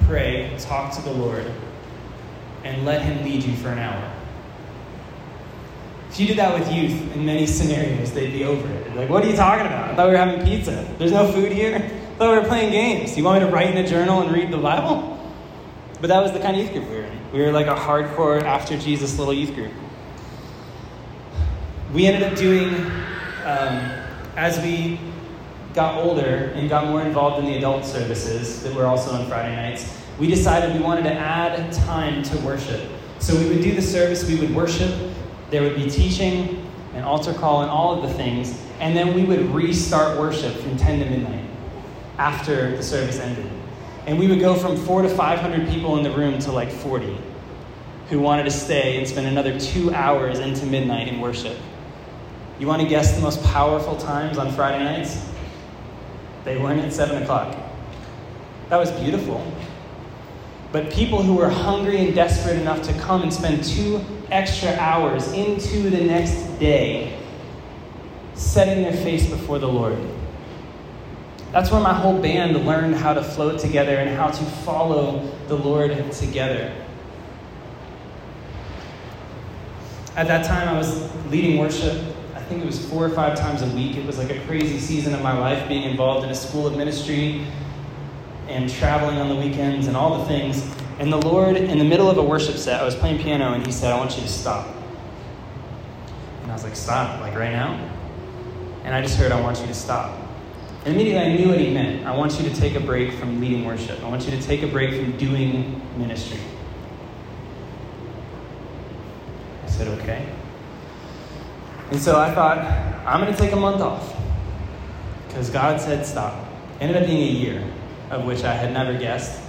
pray, 0.05 0.55
talk 0.59 0.93
to 0.95 1.01
the 1.01 1.11
Lord, 1.11 1.45
and 2.63 2.85
let 2.85 3.01
Him 3.01 3.23
lead 3.23 3.43
you 3.43 3.55
for 3.55 3.69
an 3.69 3.79
hour. 3.79 4.11
If 6.09 6.19
you 6.19 6.27
did 6.27 6.37
that 6.37 6.57
with 6.57 6.71
youth 6.71 7.15
in 7.15 7.25
many 7.25 7.47
scenarios, 7.47 8.11
they'd 8.11 8.31
be 8.31 8.43
over 8.43 8.69
it. 8.69 8.95
like, 8.95 9.09
what 9.09 9.25
are 9.25 9.27
you 9.27 9.35
talking 9.35 9.65
about? 9.65 9.89
I 9.89 9.95
thought 9.95 10.05
we 10.05 10.11
were 10.11 10.17
having 10.17 10.45
pizza. 10.45 10.87
There's 10.99 11.11
no 11.11 11.31
food 11.31 11.51
here. 11.51 11.77
I 11.77 12.17
thought 12.17 12.33
we 12.33 12.39
were 12.39 12.47
playing 12.47 12.71
games. 12.71 13.17
You 13.17 13.23
want 13.23 13.41
me 13.41 13.49
to 13.49 13.51
write 13.51 13.71
in 13.71 13.83
a 13.83 13.87
journal 13.87 14.21
and 14.21 14.31
read 14.31 14.51
the 14.51 14.57
Bible? 14.57 15.22
But 16.03 16.09
that 16.09 16.21
was 16.21 16.33
the 16.33 16.39
kind 16.39 16.57
of 16.57 16.61
youth 16.61 16.73
group 16.73 16.89
we 16.89 16.97
were 16.97 17.03
in. 17.03 17.31
We 17.31 17.39
were 17.39 17.53
like 17.53 17.67
a 17.67 17.75
hardcore 17.75 18.43
after 18.43 18.77
Jesus 18.77 19.17
little 19.17 19.33
youth 19.33 19.55
group. 19.55 19.71
We 21.93 22.07
ended 22.07 22.29
up 22.29 22.37
doing, 22.37 22.73
um, 23.45 24.03
as 24.35 24.59
we 24.59 24.99
got 25.73 26.03
older 26.03 26.51
and 26.55 26.67
got 26.67 26.87
more 26.87 27.03
involved 27.03 27.39
in 27.39 27.45
the 27.45 27.57
adult 27.57 27.85
services 27.85 28.63
that 28.63 28.75
were 28.75 28.85
also 28.85 29.11
on 29.11 29.29
Friday 29.29 29.55
nights, 29.55 29.97
we 30.19 30.27
decided 30.27 30.75
we 30.75 30.83
wanted 30.83 31.03
to 31.03 31.13
add 31.13 31.71
time 31.71 32.21
to 32.23 32.37
worship. 32.39 32.81
So 33.19 33.33
we 33.37 33.47
would 33.47 33.61
do 33.61 33.73
the 33.73 33.81
service, 33.81 34.27
we 34.27 34.35
would 34.35 34.53
worship, 34.53 34.93
there 35.51 35.61
would 35.61 35.77
be 35.77 35.89
teaching, 35.89 36.69
an 36.95 37.05
altar 37.05 37.33
call, 37.33 37.61
and 37.61 37.71
all 37.71 37.95
of 37.95 38.09
the 38.09 38.13
things, 38.15 38.61
and 38.81 38.93
then 38.93 39.13
we 39.13 39.23
would 39.23 39.55
restart 39.55 40.19
worship 40.19 40.53
from 40.53 40.75
10 40.75 40.99
to 40.99 41.09
midnight 41.09 41.45
after 42.17 42.75
the 42.75 42.83
service 42.83 43.21
ended. 43.21 43.49
And 44.05 44.19
we 44.19 44.27
would 44.27 44.39
go 44.39 44.55
from 44.55 44.75
four 44.75 45.01
to 45.01 45.09
500 45.09 45.69
people 45.69 45.97
in 45.97 46.03
the 46.03 46.11
room 46.11 46.39
to 46.39 46.51
like 46.51 46.69
40 46.69 47.17
who 48.09 48.19
wanted 48.19 48.43
to 48.43 48.51
stay 48.51 48.97
and 48.97 49.07
spend 49.07 49.27
another 49.27 49.57
two 49.59 49.93
hours 49.93 50.39
into 50.39 50.65
midnight 50.65 51.07
in 51.07 51.21
worship. 51.21 51.57
You 52.59 52.67
want 52.67 52.81
to 52.81 52.87
guess 52.87 53.15
the 53.15 53.21
most 53.21 53.41
powerful 53.43 53.95
times 53.95 54.37
on 54.37 54.51
Friday 54.51 54.83
nights? 54.83 55.25
They 56.43 56.57
weren't 56.57 56.81
at 56.81 56.93
7 56.93 57.23
o'clock. 57.23 57.57
That 58.69 58.77
was 58.77 58.91
beautiful. 58.91 59.45
But 60.71 60.91
people 60.91 61.21
who 61.21 61.35
were 61.35 61.49
hungry 61.49 62.05
and 62.05 62.15
desperate 62.15 62.57
enough 62.57 62.81
to 62.83 62.93
come 62.99 63.21
and 63.21 63.33
spend 63.33 63.63
two 63.63 64.03
extra 64.31 64.71
hours 64.75 65.31
into 65.31 65.89
the 65.89 66.01
next 66.01 66.35
day 66.59 67.19
setting 68.33 68.83
their 68.83 68.93
face 68.93 69.29
before 69.29 69.59
the 69.59 69.67
Lord. 69.67 69.97
That's 71.53 71.69
where 71.69 71.79
my 71.79 71.93
whole 71.93 72.19
band 72.19 72.65
learned 72.65 72.95
how 72.95 73.13
to 73.13 73.23
float 73.23 73.59
together 73.59 73.97
and 73.97 74.09
how 74.09 74.29
to 74.29 74.43
follow 74.65 75.31
the 75.47 75.55
Lord 75.55 76.11
together. 76.11 76.73
At 80.15 80.27
that 80.27 80.45
time, 80.45 80.67
I 80.67 80.75
was 80.75 81.13
leading 81.27 81.59
worship. 81.59 81.95
I 82.33 82.41
think 82.41 82.63
it 82.63 82.65
was 82.65 82.83
four 82.89 83.05
or 83.05 83.09
five 83.09 83.37
times 83.37 83.61
a 83.61 83.67
week. 83.67 83.95
It 83.97 84.05
was 84.05 84.17
like 84.17 84.31
a 84.31 84.39
crazy 84.47 84.79
season 84.79 85.13
of 85.13 85.21
my 85.21 85.37
life 85.37 85.67
being 85.67 85.83
involved 85.83 86.25
in 86.25 86.31
a 86.31 86.35
school 86.35 86.65
of 86.65 86.75
ministry 86.75 87.45
and 88.47 88.67
traveling 88.67 89.19
on 89.19 89.29
the 89.29 89.35
weekends 89.35 89.85
and 89.85 89.95
all 89.95 90.17
the 90.17 90.25
things. 90.25 90.67
And 90.97 91.13
the 91.13 91.21
Lord, 91.21 91.55
in 91.55 91.77
the 91.77 91.85
middle 91.85 92.09
of 92.09 92.17
a 92.17 92.23
worship 92.23 92.57
set, 92.57 92.81
I 92.81 92.83
was 92.83 92.95
playing 92.95 93.21
piano 93.21 93.53
and 93.53 93.63
He 93.63 93.71
said, 93.71 93.93
I 93.93 93.97
want 93.97 94.15
you 94.15 94.23
to 94.23 94.29
stop. 94.29 94.67
And 96.41 96.51
I 96.51 96.55
was 96.55 96.63
like, 96.63 96.75
Stop? 96.75 97.21
Like 97.21 97.35
right 97.35 97.51
now? 97.51 97.91
And 98.85 98.95
I 98.95 99.03
just 99.03 99.17
heard, 99.17 99.31
I 99.31 99.39
want 99.39 99.59
you 99.59 99.67
to 99.67 99.73
stop. 99.75 100.22
And 100.85 100.95
immediately 100.95 101.21
I 101.21 101.35
knew 101.35 101.49
what 101.49 101.59
He 101.59 101.73
meant. 101.73 102.05
I 102.05 102.15
want 102.15 102.39
you 102.39 102.49
to 102.49 102.55
take 102.55 102.75
a 102.75 102.79
break 102.79 103.13
from 103.13 103.39
leading 103.39 103.65
worship, 103.65 104.01
I 104.03 104.09
want 104.09 104.25
you 104.25 104.31
to 104.31 104.41
take 104.41 104.63
a 104.63 104.67
break 104.67 104.93
from 104.93 105.17
doing 105.17 105.81
ministry. 105.97 106.39
I 109.63 109.69
said, 109.69 109.87
Okay. 109.99 110.27
And 111.91 112.01
so 112.01 112.19
I 112.19 112.33
thought, 112.33 112.57
I'm 113.05 113.21
going 113.21 113.31
to 113.31 113.39
take 113.39 113.51
a 113.51 113.57
month 113.57 113.81
off 113.81 114.15
because 115.27 115.49
God 115.49 115.79
said 115.79 116.05
stop. 116.05 116.47
Ended 116.79 116.97
up 116.97 117.05
being 117.05 117.21
a 117.21 117.31
year 117.31 117.63
of 118.09 118.25
which 118.25 118.43
I 118.43 118.53
had 118.53 118.71
never 118.73 118.97
guessed. 118.97 119.41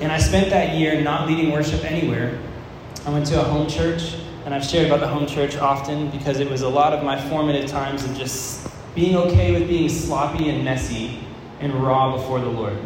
And 0.00 0.10
I 0.10 0.18
spent 0.18 0.50
that 0.50 0.76
year 0.76 1.00
not 1.00 1.28
leading 1.28 1.50
worship 1.52 1.84
anywhere. 1.84 2.38
I 3.06 3.10
went 3.10 3.26
to 3.26 3.40
a 3.40 3.44
home 3.44 3.68
church, 3.68 4.14
and 4.44 4.54
I've 4.54 4.64
shared 4.64 4.86
about 4.86 5.00
the 5.00 5.08
home 5.08 5.26
church 5.26 5.56
often 5.56 6.10
because 6.10 6.40
it 6.40 6.50
was 6.50 6.62
a 6.62 6.68
lot 6.68 6.92
of 6.92 7.04
my 7.04 7.20
formative 7.28 7.68
times 7.68 8.04
of 8.04 8.16
just 8.16 8.68
being 8.94 9.16
okay 9.16 9.52
with 9.52 9.68
being 9.68 9.88
sloppy 9.88 10.48
and 10.48 10.64
messy 10.64 11.20
and 11.60 11.72
raw 11.74 12.16
before 12.16 12.40
the 12.40 12.48
Lord. 12.48 12.76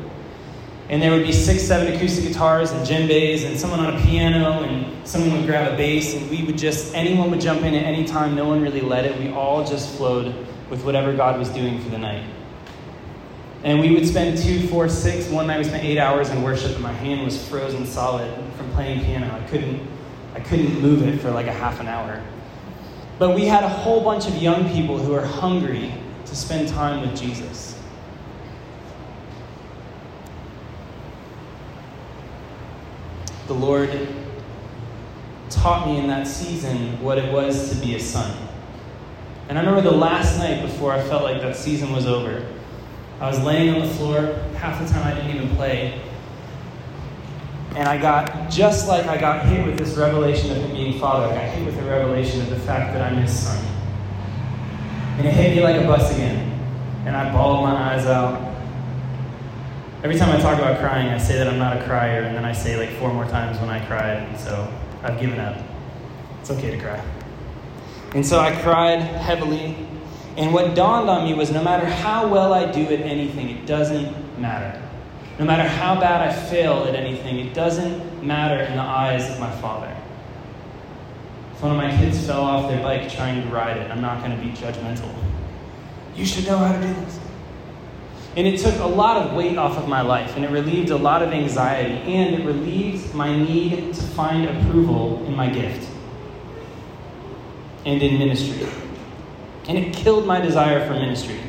And 0.91 1.01
there 1.01 1.11
would 1.13 1.23
be 1.23 1.33
six, 1.33 1.63
seven 1.63 1.95
acoustic 1.95 2.25
guitars 2.25 2.71
and 2.73 2.87
djembes 2.87 3.45
and 3.45 3.59
someone 3.59 3.81
on 3.81 3.97
a 3.97 4.01
piano 4.03 4.63
and 4.65 5.09
someone 5.09 5.33
would 5.33 5.47
grab 5.47 5.73
a 5.73 5.77
bass 5.77 6.15
and 6.15 6.29
we 6.29 6.43
would 6.43 6.59
just, 6.59 6.95
anyone 6.95 7.31
would 7.31 7.41
jump 7.41 7.63
in 7.63 7.75
at 7.75 7.85
any 7.85 8.05
time. 8.05 8.35
No 8.35 8.47
one 8.47 8.61
really 8.61 8.83
led 8.83 9.07
it. 9.07 9.19
We 9.19 9.33
all 9.33 9.65
just 9.65 9.97
flowed 9.97 10.35
with 10.69 10.85
whatever 10.85 11.15
God 11.15 11.39
was 11.39 11.49
doing 11.49 11.81
for 11.81 11.89
the 11.89 11.99
night. 11.99 12.25
And 13.63 13.81
we 13.81 13.95
would 13.95 14.07
spend 14.07 14.37
two, 14.37 14.69
four, 14.69 14.91
six. 14.91 15.27
One 15.29 15.47
night 15.47 15.57
we 15.57 15.65
spent 15.65 15.85
eight 15.85 15.99
hours 15.99 16.29
in 16.29 16.43
worship, 16.43 16.73
and 16.73 16.83
my 16.83 16.93
hand 16.93 17.25
was 17.25 17.49
frozen 17.49 17.87
solid 17.87 18.31
from 18.57 18.71
playing 18.73 19.03
piano. 19.07 19.35
I 19.35 19.49
couldn't, 19.49 19.81
I 20.35 20.41
couldn't 20.41 20.81
move 20.83 21.03
it 21.09 21.19
for 21.19 21.31
like 21.31 21.47
a 21.47 21.53
half 21.53 21.81
an 21.81 21.89
hour. 21.89 22.23
But 23.19 23.35
we 23.35 23.47
had 23.47 23.63
a 23.63 23.69
whole 23.69 24.03
bunch 24.03 24.27
of 24.27 24.37
young 24.37 24.69
people 24.73 24.99
who 24.99 25.13
were 25.13 25.25
hungry 25.25 25.95
to 26.27 26.37
spend 26.37 26.69
time 26.69 27.01
with 27.01 27.19
Jesus. 27.19 27.79
The 33.47 33.55
Lord 33.55 34.09
taught 35.51 35.87
me 35.87 35.99
in 35.99 36.09
that 36.09 36.27
season 36.27 37.01
what 37.03 37.19
it 37.19 37.33
was 37.33 37.71
to 37.71 37.77
be 37.77 37.95
a 37.95 38.01
son. 38.01 38.37
And 39.49 39.59
I 39.59 39.61
remember 39.63 39.89
the 39.89 39.97
last 39.97 40.39
night 40.39 40.63
before 40.63 40.93
I 40.93 41.03
felt 41.03 41.23
like 41.23 41.41
that 41.43 41.55
season 41.55 41.93
was 41.93 42.07
over. 42.07 42.47
I 43.21 43.29
was 43.29 43.41
laying 43.43 43.75
on 43.75 43.87
the 43.87 43.95
floor. 43.95 44.35
Half 44.57 44.85
the 44.85 44.93
time 44.93 45.07
I 45.07 45.15
didn't 45.15 45.37
even 45.37 45.55
play. 45.57 46.01
And 47.75 47.89
I 47.89 48.01
got, 48.01 48.51
just 48.51 48.87
like 48.87 49.07
I 49.07 49.19
got 49.19 49.47
hit 49.47 49.67
with 49.67 49.77
this 49.77 49.97
revelation 49.97 50.53
of 50.53 50.59
him 50.59 50.71
being 50.71 51.01
father, 51.01 51.27
I 51.27 51.35
got 51.35 51.55
hit 51.55 51.67
with 51.67 51.77
the 51.77 51.83
revelation 51.83 52.41
of 52.41 52.51
the 52.51 52.59
fact 52.61 52.93
that 52.95 53.03
I'm 53.03 53.17
his 53.21 53.37
son. 53.37 53.65
And 55.19 55.27
it 55.27 55.33
hit 55.33 55.57
me 55.57 55.63
like 55.63 55.83
a 55.83 55.87
bus 55.87 56.15
again. 56.15 56.53
And 57.05 57.17
I 57.17 57.33
bawled 57.33 57.65
my 57.65 57.75
eyes 57.75 58.07
out. 58.07 58.55
Every 60.05 60.17
time 60.17 60.31
I 60.31 60.41
talk 60.41 60.59
about 60.59 60.79
crying, 60.81 61.09
I 61.09 61.19
say 61.19 61.37
that 61.39 61.49
I'm 61.49 61.59
not 61.59 61.77
a 61.77 61.85
crier, 61.85 62.23
and 62.23 62.37
then 62.37 62.45
I 62.45 62.53
say 62.53 62.77
like 62.77 62.97
four 62.99 63.13
more 63.13 63.25
times 63.25 63.59
when 63.59 63.71
I 63.71 63.85
cried, 63.87 64.19
and 64.19 64.39
so 64.39 64.73
I've 65.03 65.19
given 65.19 65.41
up. 65.41 65.59
It's 66.41 66.51
okay 66.51 66.71
to 66.71 66.79
cry. 66.79 67.03
And 68.15 68.25
so 68.25 68.39
I 68.39 68.55
cried 68.63 69.01
heavily, 69.01 69.77
and 70.37 70.53
what 70.53 70.75
dawned 70.75 71.09
on 71.09 71.25
me 71.25 71.35
was 71.35 71.51
no 71.51 71.63
matter 71.63 71.87
how 71.87 72.29
well 72.29 72.53
I 72.53 72.71
do 72.71 72.83
at 72.85 73.01
anything, 73.01 73.49
it 73.49 73.67
doesn't 73.67 74.39
matter. 74.39 74.81
No 75.39 75.45
matter 75.45 75.69
how 75.69 75.99
bad 75.99 76.29
I 76.29 76.33
fail 76.33 76.85
at 76.85 76.95
anything, 76.95 77.41
it 77.41 77.55
doesn't 77.55 78.25
matter 78.25 78.63
in 78.63 78.77
the 78.77 78.83
eyes 78.83 79.29
of 79.31 79.41
my 79.41 79.51
Father. 79.61 79.95
If 81.53 81.63
one 81.63 81.73
of 81.73 81.77
my 81.77 81.91
kids 81.97 82.25
fell 82.25 82.43
off 82.43 82.69
their 82.71 82.81
bike 82.83 83.11
trying 83.11 83.43
to 83.43 83.49
ride 83.49 83.77
it, 83.77 83.91
I'm 83.91 84.01
not 84.01 84.23
going 84.23 84.31
to 84.31 84.45
be 84.45 84.53
judgmental. 84.53 85.13
You 86.15 86.25
should 86.25 86.47
know 86.47 86.59
how 86.59 86.73
to 86.73 86.81
do 86.81 86.95
this. 86.95 87.19
And 88.37 88.47
it 88.47 88.61
took 88.61 88.79
a 88.81 88.87
lot 88.87 89.17
of 89.17 89.35
weight 89.35 89.57
off 89.59 89.77
of 89.77 89.89
my 89.89 90.03
life, 90.03 90.37
and 90.37 90.45
it 90.45 90.51
relieved 90.51 90.91
a 90.91 90.97
lot 90.97 91.23
of 91.23 91.33
anxiety, 91.33 91.95
and 92.13 92.35
it 92.35 92.45
relieved 92.45 93.15
my 93.15 93.37
need 93.37 93.95
to 93.95 94.03
find 94.03 94.49
approval 94.49 95.25
in 95.27 95.35
my 95.35 95.49
gift 95.49 95.89
and 97.85 98.03
in 98.03 98.19
ministry. 98.19 98.69
And 99.69 99.79
it 99.79 99.95
killed 99.95 100.27
my 100.27 100.41
desire 100.41 100.87
for 100.87 100.95
ministry, 100.95 101.41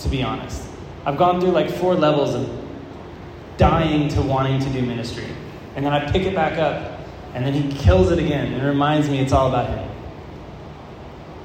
to 0.00 0.08
be 0.08 0.22
honest. 0.22 0.62
I've 1.06 1.16
gone 1.16 1.40
through 1.40 1.52
like 1.52 1.70
four 1.70 1.94
levels 1.94 2.34
of 2.34 2.63
dying 3.56 4.08
to 4.10 4.22
wanting 4.22 4.60
to 4.60 4.70
do 4.70 4.82
ministry. 4.82 5.26
And 5.76 5.84
then 5.84 5.92
I 5.92 6.10
pick 6.10 6.22
it 6.22 6.34
back 6.34 6.58
up, 6.58 7.00
and 7.34 7.44
then 7.44 7.52
he 7.52 7.72
kills 7.78 8.10
it 8.10 8.18
again 8.18 8.52
and 8.52 8.62
reminds 8.66 9.08
me 9.08 9.18
it's 9.18 9.32
all 9.32 9.48
about 9.48 9.68
him. 9.70 9.90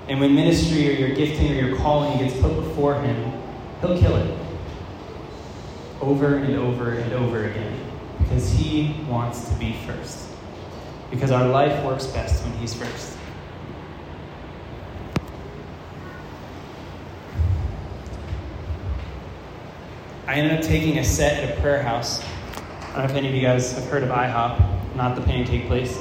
And 0.07 0.19
when 0.19 0.33
ministry 0.33 0.89
or 0.89 1.07
your 1.07 1.15
gifting 1.15 1.51
or 1.51 1.67
your 1.67 1.77
calling 1.77 2.17
gets 2.17 2.39
put 2.39 2.55
before 2.55 2.99
him, 3.01 3.31
he'll 3.81 3.99
kill 3.99 4.15
it 4.15 4.39
over 6.01 6.37
and 6.37 6.55
over 6.55 6.93
and 6.93 7.13
over 7.13 7.45
again 7.45 7.79
because 8.19 8.51
he 8.51 8.95
wants 9.07 9.47
to 9.49 9.55
be 9.55 9.73
first. 9.85 10.27
Because 11.11 11.31
our 11.31 11.47
life 11.47 11.83
works 11.83 12.07
best 12.07 12.43
when 12.43 12.53
he's 12.53 12.73
first. 12.73 13.18
I 20.29 20.35
ended 20.35 20.59
up 20.59 20.63
taking 20.63 20.99
a 20.99 21.03
set 21.03 21.43
at 21.43 21.57
a 21.57 21.59
prayer 21.59 21.81
house. 21.81 22.23
I 22.93 22.97
don't 22.97 22.97
know 22.97 23.03
if 23.05 23.15
any 23.15 23.29
of 23.29 23.33
you 23.33 23.41
guys 23.41 23.73
have 23.73 23.85
heard 23.85 24.03
of 24.03 24.09
IHOP, 24.09 24.95
not 24.95 25.15
the 25.15 25.23
pancake 25.23 25.65
place. 25.65 25.97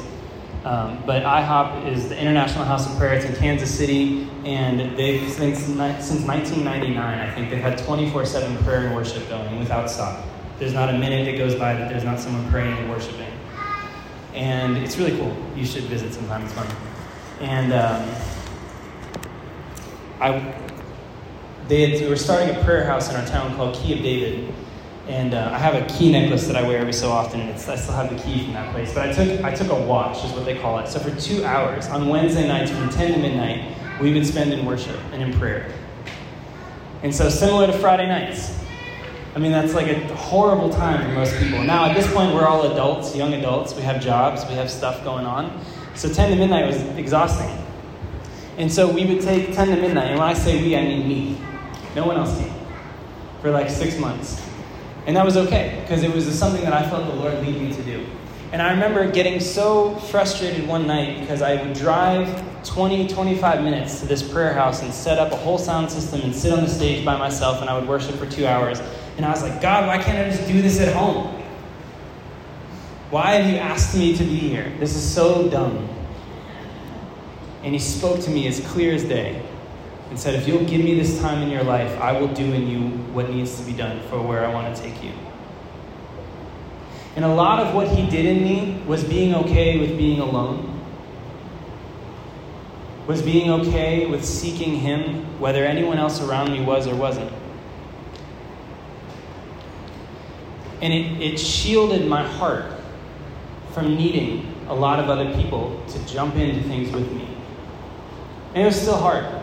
Um, 0.67 1.03
but 1.07 1.23
IHOP 1.23 1.91
is 1.91 2.11
the 2.11 2.21
International 2.21 2.67
House 2.67 2.87
of 2.87 2.99
Prayer. 2.99 3.15
It's 3.15 3.25
in 3.25 3.35
Kansas 3.37 3.75
City, 3.75 4.29
and 4.45 4.99
they've 4.99 5.33
since, 5.33 5.61
since 5.61 6.27
1999, 6.27 6.99
I 6.99 7.35
think 7.35 7.49
they've 7.49 7.59
had 7.59 7.79
24/7 7.79 8.63
prayer 8.65 8.89
and 8.89 8.95
worship 8.95 9.27
going 9.31 9.59
without 9.59 9.91
stop. 9.91 10.27
There's 10.59 10.75
not 10.75 10.91
a 10.91 10.99
minute 10.99 11.25
that 11.25 11.39
goes 11.39 11.55
by 11.55 11.73
that 11.73 11.89
there's 11.89 12.05
not 12.05 12.21
someone 12.21 12.51
praying 12.51 12.77
and 12.77 12.91
worshiping, 12.91 13.33
and 14.35 14.77
it's 14.77 14.99
really 14.99 15.17
cool. 15.17 15.35
You 15.57 15.65
should 15.65 15.85
visit 15.85 16.13
sometime. 16.13 16.45
It's 16.45 16.53
fun. 16.53 16.67
And 17.41 17.73
um, 17.73 18.15
I 20.21 20.68
they, 21.69 21.91
had, 21.91 22.01
they 22.01 22.09
were 22.09 22.17
starting 22.17 22.55
a 22.55 22.65
prayer 22.65 22.85
house 22.85 23.11
in 23.11 23.17
our 23.17 23.27
town 23.27 23.55
called 23.57 23.77
Key 23.77 23.93
of 23.95 24.03
David. 24.03 24.53
And 25.07 25.33
uh, 25.33 25.51
I 25.53 25.59
have 25.59 25.75
a 25.75 25.87
key 25.87 26.13
necklace 26.13 26.47
that 26.47 26.57
I 26.57 26.63
wear 26.63 26.79
every 26.79 26.93
so 26.93 27.11
often, 27.11 27.41
and 27.41 27.51
I 27.51 27.57
still 27.57 27.95
have 27.95 28.11
the 28.11 28.23
key 28.23 28.45
from 28.45 28.53
that 28.53 28.75
place. 28.75 28.93
But 28.93 29.09
I 29.09 29.13
took, 29.13 29.43
I 29.43 29.55
took 29.55 29.71
a 29.71 29.87
watch, 29.87 30.23
is 30.23 30.33
what 30.33 30.45
they 30.45 30.59
call 30.59 30.79
it. 30.81 30.89
So 30.89 30.99
for 30.99 31.19
two 31.19 31.45
hours, 31.45 31.87
on 31.89 32.09
Wednesday 32.09 32.47
nights 32.47 32.71
from 32.71 32.91
10 32.91 33.13
to 33.13 33.19
midnight, 33.19 33.75
we 34.01 34.13
would 34.13 34.27
spend 34.27 34.53
in 34.53 34.67
worship 34.67 35.01
and 35.13 35.23
in 35.23 35.33
prayer. 35.39 35.73
And 37.03 37.15
so, 37.15 37.31
similar 37.31 37.67
to 37.69 37.73
Friday 37.73 38.07
nights, 38.07 38.59
I 39.35 39.39
mean, 39.39 39.53
that's 39.53 39.73
like 39.73 39.87
a 39.87 40.15
horrible 40.15 40.69
time 40.69 41.07
for 41.07 41.15
most 41.15 41.37
people. 41.39 41.63
Now, 41.63 41.87
at 41.87 41.95
this 41.95 42.13
point, 42.13 42.35
we're 42.35 42.47
all 42.47 42.71
adults, 42.73 43.15
young 43.15 43.33
adults. 43.35 43.75
We 43.75 43.83
have 43.83 44.03
jobs, 44.03 44.45
we 44.47 44.55
have 44.55 44.71
stuff 44.71 45.05
going 45.05 45.25
on. 45.25 45.65
So, 45.95 46.13
10 46.13 46.31
to 46.33 46.37
midnight 46.37 46.67
was 46.67 46.83
exhausting. 46.99 47.51
And 48.57 48.71
so, 48.71 48.91
we 48.93 49.07
would 49.07 49.23
take 49.23 49.55
10 49.55 49.69
to 49.69 49.77
midnight, 49.77 50.09
and 50.09 50.19
when 50.19 50.29
I 50.29 50.35
say 50.35 50.61
we, 50.61 50.77
I 50.77 50.83
mean 50.83 51.09
me. 51.09 51.39
No 51.99 52.07
one 52.07 52.17
else 52.17 52.39
came 52.39 52.55
for 53.43 53.51
like 53.51 53.69
six 53.69 53.99
months. 53.99 54.41
And 55.07 55.17
that 55.17 55.25
was 55.25 55.37
okay 55.37 55.81
because 55.83 56.05
it 56.05 56.15
was 56.15 56.33
something 56.39 56.63
that 56.63 56.73
I 56.73 56.89
felt 56.89 57.09
the 57.09 57.15
Lord 57.15 57.45
lead 57.45 57.61
me 57.61 57.75
to 57.75 57.83
do. 57.83 58.07
And 58.53 58.63
I 58.63 58.71
remember 58.71 59.11
getting 59.11 59.41
so 59.41 59.97
frustrated 59.97 60.69
one 60.69 60.87
night 60.87 61.19
because 61.19 61.43
I 61.43 61.61
would 61.61 61.75
drive 61.75 62.45
20, 62.65 63.09
25 63.09 63.65
minutes 63.65 63.99
to 63.99 64.07
this 64.07 64.23
prayer 64.23 64.55
house 64.55 64.81
and 64.81 64.95
set 64.95 65.19
up 65.19 65.33
a 65.33 65.37
whole 65.37 65.59
sound 65.59 65.91
system 65.91 66.21
and 66.21 66.33
sit 66.33 66.53
on 66.53 66.63
the 66.63 66.71
stage 66.71 67.05
by 67.05 67.17
myself 67.19 67.61
and 67.61 67.69
I 67.69 67.77
would 67.77 67.89
worship 67.89 68.15
for 68.15 68.27
two 68.27 68.47
hours. 68.47 68.79
And 69.17 69.27
I 69.27 69.31
was 69.31 69.43
like, 69.43 69.61
God, 69.61 69.89
why 69.89 70.01
can't 70.01 70.25
I 70.25 70.31
just 70.31 70.47
do 70.47 70.63
this 70.63 70.79
at 70.79 70.95
home? 70.95 71.35
Why 73.11 73.33
have 73.33 73.53
you 73.53 73.59
asked 73.59 73.97
me 73.97 74.17
to 74.17 74.23
be 74.23 74.39
here? 74.39 74.73
This 74.79 74.95
is 74.95 75.03
so 75.03 75.49
dumb. 75.49 75.89
And 77.65 77.75
he 77.75 77.81
spoke 77.81 78.21
to 78.21 78.31
me 78.31 78.47
as 78.47 78.61
clear 78.69 78.95
as 78.95 79.03
day. 79.03 79.48
And 80.11 80.19
said, 80.19 80.35
If 80.35 80.49
you'll 80.49 80.65
give 80.65 80.83
me 80.83 80.95
this 80.95 81.21
time 81.21 81.43
in 81.43 81.51
your 81.51 81.65
life, 81.65 81.99
I 82.01 82.19
will 82.19 82.29
do 82.29 82.53
in 82.53 82.67
you 82.67 82.89
what 83.13 83.31
needs 83.31 83.59
to 83.59 83.65
be 83.65 83.73
done 83.73 84.01
for 84.09 84.21
where 84.21 84.45
I 84.45 84.53
want 84.53 84.75
to 84.75 84.83
take 84.83 85.03
you. 85.03 85.13
And 87.17 87.25
a 87.25 87.35
lot 87.35 87.61
of 87.61 87.75
what 87.75 87.89
he 87.89 88.09
did 88.09 88.25
in 88.25 88.45
me 88.45 88.83
was 88.87 89.03
being 89.05 89.35
okay 89.35 89.79
with 89.79 89.99
being 89.99 90.21
alone, 90.21 90.81
was 93.07 93.23
being 93.23 93.51
okay 93.51 94.07
with 94.07 94.25
seeking 94.25 94.77
him, 94.77 95.25
whether 95.41 95.65
anyone 95.65 95.99
else 95.99 96.21
around 96.21 96.53
me 96.53 96.63
was 96.63 96.87
or 96.87 96.95
wasn't. 96.95 97.33
And 100.81 100.93
it, 100.93 101.21
it 101.21 101.39
shielded 101.39 102.07
my 102.07 102.23
heart 102.23 102.73
from 103.73 103.97
needing 103.97 104.55
a 104.69 104.75
lot 104.75 105.01
of 105.01 105.11
other 105.11 105.35
people 105.35 105.83
to 105.89 106.07
jump 106.07 106.37
into 106.37 106.63
things 106.69 106.93
with 106.93 107.11
me. 107.11 107.27
And 108.55 108.63
it 108.63 108.67
was 108.67 108.81
still 108.81 108.97
hard. 108.97 109.38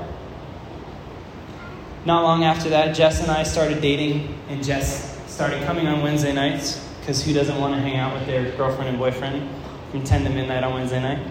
Not 2.06 2.24
long 2.24 2.44
after 2.44 2.70
that, 2.70 2.96
Jess 2.96 3.22
and 3.22 3.32
I 3.32 3.44
started 3.44 3.82
dating, 3.82 4.40
and 4.48 4.64
Jess 4.64 5.20
started 5.28 5.64
coming 5.64 5.88
on 5.88 6.02
Wednesday 6.04 6.34
nights 6.34 6.88
because 7.00 7.24
who 7.24 7.34
doesn't 7.34 7.58
want 7.58 7.74
to 7.74 7.82
hang 7.82 7.98
out 7.98 8.14
with 8.14 8.28
their 8.28 8.56
girlfriend 8.56 8.90
and 8.90 8.98
boyfriend 8.98 9.50
from 9.92 10.04
10 10.04 10.24
to 10.24 10.30
midnight 10.30 10.64
on 10.64 10.74
Wednesday 10.74 11.02
night? 11.02 11.26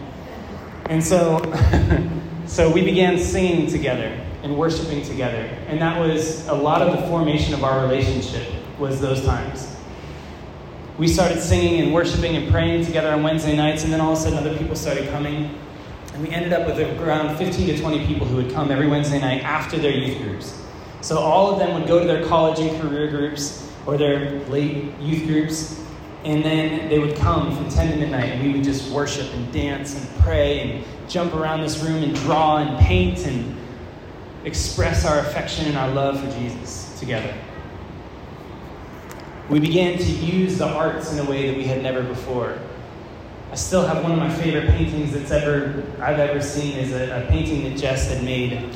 And 0.86 1.02
so, 1.02 1.40
so 2.46 2.70
we 2.70 2.84
began 2.84 3.18
singing 3.18 3.68
together 3.68 4.20
and 4.42 4.56
worshiping 4.58 5.02
together. 5.02 5.48
And 5.68 5.80
that 5.80 5.98
was 5.98 6.46
a 6.48 6.54
lot 6.54 6.82
of 6.82 7.00
the 7.00 7.06
formation 7.06 7.54
of 7.54 7.64
our 7.64 7.80
relationship 7.82 8.52
was 8.78 9.00
those 9.00 9.24
times 9.24 9.74
we 10.98 11.08
started 11.08 11.40
singing 11.40 11.80
and 11.80 11.92
worshiping 11.92 12.36
and 12.36 12.50
praying 12.50 12.84
together 12.84 13.10
on 13.10 13.22
Wednesday 13.22 13.56
nights, 13.56 13.82
and 13.84 13.92
then 13.92 14.00
all 14.00 14.12
of 14.12 14.18
a 14.18 14.20
sudden 14.20 14.38
other 14.38 14.56
people 14.56 14.76
started 14.76 15.08
coming. 15.10 15.58
And 16.12 16.22
we 16.22 16.30
ended 16.30 16.52
up 16.52 16.66
with 16.66 16.78
around 17.00 17.36
15 17.36 17.66
to 17.66 17.78
20 17.78 18.06
people 18.06 18.26
who 18.26 18.36
would 18.36 18.52
come 18.52 18.70
every 18.70 18.86
Wednesday 18.86 19.20
night 19.20 19.42
after 19.42 19.76
their 19.76 19.90
youth 19.90 20.18
groups. 20.22 20.63
So 21.04 21.18
all 21.18 21.52
of 21.52 21.58
them 21.58 21.74
would 21.74 21.86
go 21.86 22.00
to 22.00 22.06
their 22.06 22.24
college 22.26 22.58
and 22.60 22.80
career 22.80 23.10
groups 23.10 23.70
or 23.86 23.96
their 23.96 24.40
late 24.46 24.98
youth 24.98 25.26
groups, 25.26 25.80
and 26.24 26.42
then 26.42 26.88
they 26.88 26.98
would 26.98 27.16
come 27.16 27.54
from 27.54 27.68
10 27.68 27.92
to 27.92 27.96
midnight, 27.98 28.30
and 28.30 28.42
we 28.42 28.52
would 28.54 28.64
just 28.64 28.90
worship 28.90 29.32
and 29.34 29.52
dance 29.52 29.94
and 29.94 30.22
pray 30.22 30.60
and 30.60 30.84
jump 31.08 31.34
around 31.34 31.60
this 31.60 31.80
room 31.80 32.02
and 32.02 32.14
draw 32.14 32.56
and 32.56 32.78
paint 32.78 33.26
and 33.26 33.54
express 34.44 35.04
our 35.04 35.18
affection 35.18 35.66
and 35.66 35.76
our 35.76 35.90
love 35.90 36.18
for 36.18 36.30
Jesus 36.38 36.98
together 36.98 37.34
we 39.48 39.60
began 39.60 39.98
to 39.98 40.04
use 40.04 40.58
the 40.58 40.66
arts 40.66 41.12
in 41.12 41.18
a 41.18 41.30
way 41.30 41.48
that 41.48 41.56
we 41.56 41.64
had 41.64 41.82
never 41.82 42.02
before. 42.02 42.58
I 43.52 43.56
still 43.56 43.86
have 43.86 44.02
one 44.02 44.12
of 44.12 44.18
my 44.18 44.30
favorite 44.30 44.68
paintings 44.70 45.12
that's 45.12 45.30
ever 45.30 45.84
I've 46.00 46.18
ever 46.18 46.40
seen 46.40 46.78
is 46.78 46.92
a, 46.92 47.22
a, 47.22 47.26
painting 47.28 47.62
that 47.64 47.78
Jess 47.78 48.08
had 48.08 48.24
made. 48.24 48.74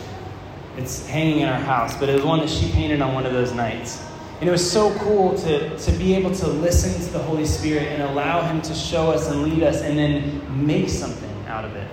It's 0.78 1.04
hanging 1.08 1.40
in 1.40 1.49
our 1.49 1.58
house, 1.58 1.99
but 1.99 2.08
it 2.08 2.14
was 2.14 2.25
one 2.25 2.38
that 2.38 2.49
she 2.49 2.70
painted 2.70 3.02
on 3.02 3.12
one 3.12 3.26
of 3.26 3.32
those 3.32 3.52
nights. 3.52 4.00
And 4.40 4.49
it 4.49 4.52
was 4.52 4.70
so 4.70 4.94
cool 4.99 5.37
to, 5.38 5.76
to 5.76 5.92
be 5.92 6.14
able 6.14 6.32
to 6.37 6.47
listen 6.47 7.04
to 7.04 7.12
the 7.12 7.18
Holy 7.18 7.44
Spirit 7.44 7.88
and 7.88 8.02
allow 8.04 8.42
Him 8.42 8.62
to 8.62 8.75
show 8.75 9.11
us 9.11 9.28
and 9.28 9.42
lead 9.42 9.64
us 9.64 9.82
and 9.82 9.99
then 9.99 10.66
make 10.66 10.88
something 10.88 11.47
out 11.49 11.64
of 11.64 11.75
it. 11.75 11.90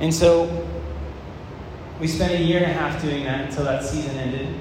And 0.00 0.12
so 0.12 0.68
we 1.98 2.06
spent 2.06 2.34
a 2.34 2.42
year 2.42 2.58
and 2.58 2.70
a 2.70 2.74
half 2.74 3.00
doing 3.00 3.24
that 3.24 3.48
until 3.48 3.64
that 3.64 3.82
season 3.82 4.14
ended. 4.18 4.60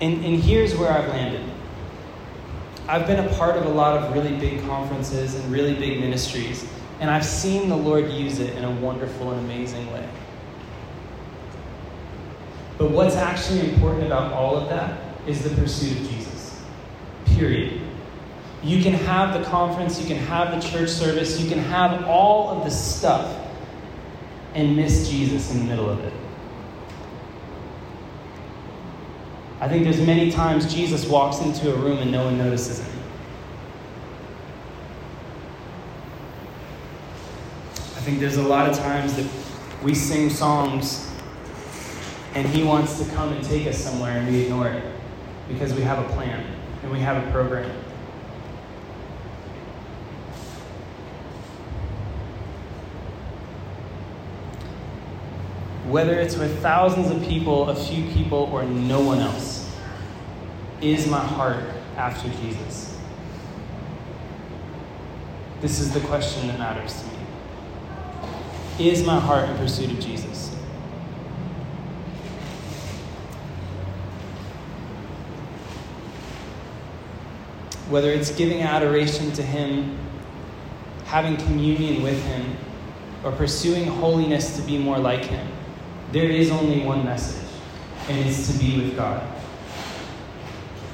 And, 0.00 0.24
and 0.24 0.42
here's 0.42 0.74
where 0.74 0.90
I've 0.90 1.08
landed. 1.08 1.49
I've 2.90 3.06
been 3.06 3.24
a 3.24 3.34
part 3.34 3.56
of 3.56 3.66
a 3.66 3.68
lot 3.68 3.96
of 3.96 4.12
really 4.14 4.36
big 4.38 4.60
conferences 4.62 5.36
and 5.36 5.52
really 5.52 5.74
big 5.74 6.00
ministries, 6.00 6.66
and 6.98 7.08
I've 7.08 7.24
seen 7.24 7.68
the 7.68 7.76
Lord 7.76 8.10
use 8.10 8.40
it 8.40 8.56
in 8.56 8.64
a 8.64 8.70
wonderful 8.80 9.30
and 9.30 9.38
amazing 9.48 9.92
way. 9.92 10.08
But 12.78 12.90
what's 12.90 13.14
actually 13.14 13.72
important 13.72 14.06
about 14.06 14.32
all 14.32 14.56
of 14.56 14.68
that 14.70 14.98
is 15.28 15.44
the 15.44 15.50
pursuit 15.50 16.00
of 16.00 16.10
Jesus. 16.10 16.60
Period. 17.26 17.80
You 18.64 18.82
can 18.82 18.94
have 18.94 19.38
the 19.38 19.48
conference, 19.48 20.00
you 20.00 20.08
can 20.08 20.18
have 20.26 20.60
the 20.60 20.68
church 20.68 20.88
service, 20.88 21.40
you 21.40 21.48
can 21.48 21.60
have 21.60 22.08
all 22.08 22.48
of 22.48 22.64
the 22.64 22.72
stuff 22.72 23.38
and 24.54 24.74
miss 24.74 25.08
Jesus 25.08 25.52
in 25.52 25.60
the 25.60 25.64
middle 25.64 25.88
of 25.88 26.00
it. 26.00 26.12
I 29.60 29.68
think 29.68 29.84
there's 29.84 30.00
many 30.00 30.30
times 30.30 30.72
Jesus 30.72 31.06
walks 31.06 31.40
into 31.40 31.72
a 31.72 31.76
room 31.76 31.98
and 31.98 32.10
no 32.10 32.24
one 32.24 32.38
notices 32.38 32.80
him. 32.80 32.92
I 37.94 38.00
think 38.02 38.20
there's 38.20 38.38
a 38.38 38.42
lot 38.42 38.70
of 38.70 38.78
times 38.78 39.14
that 39.16 39.30
we 39.82 39.94
sing 39.94 40.30
songs 40.30 41.06
and 42.34 42.48
he 42.48 42.62
wants 42.62 42.98
to 42.98 43.10
come 43.12 43.32
and 43.34 43.44
take 43.44 43.66
us 43.66 43.76
somewhere 43.76 44.18
and 44.18 44.26
we 44.28 44.44
ignore 44.44 44.68
it 44.68 44.82
because 45.46 45.74
we 45.74 45.82
have 45.82 45.98
a 45.98 46.08
plan 46.14 46.42
and 46.82 46.90
we 46.90 47.00
have 47.00 47.22
a 47.22 47.30
program. 47.30 47.70
Whether 55.90 56.14
it's 56.14 56.36
with 56.36 56.62
thousands 56.62 57.10
of 57.10 57.20
people, 57.28 57.68
a 57.68 57.74
few 57.74 58.08
people, 58.10 58.48
or 58.52 58.62
no 58.62 59.00
one 59.00 59.18
else, 59.18 59.68
is 60.80 61.08
my 61.08 61.18
heart 61.18 61.64
after 61.96 62.28
Jesus? 62.42 62.96
This 65.60 65.80
is 65.80 65.92
the 65.92 66.00
question 66.00 66.46
that 66.46 66.58
matters 66.60 67.02
to 67.02 67.08
me. 67.08 68.88
Is 68.88 69.04
my 69.04 69.18
heart 69.18 69.48
in 69.48 69.56
pursuit 69.56 69.90
of 69.90 69.98
Jesus? 69.98 70.54
Whether 77.88 78.12
it's 78.12 78.30
giving 78.30 78.62
adoration 78.62 79.32
to 79.32 79.42
Him, 79.42 79.98
having 81.06 81.36
communion 81.36 82.04
with 82.04 82.24
Him, 82.26 82.56
or 83.24 83.32
pursuing 83.32 83.86
holiness 83.86 84.56
to 84.56 84.62
be 84.62 84.78
more 84.78 84.96
like 84.96 85.24
Him 85.24 85.46
there 86.12 86.28
is 86.30 86.50
only 86.50 86.82
one 86.82 87.04
message, 87.04 87.48
and 88.08 88.26
it's 88.26 88.50
to 88.50 88.58
be 88.58 88.80
with 88.80 88.96
God. 88.96 89.22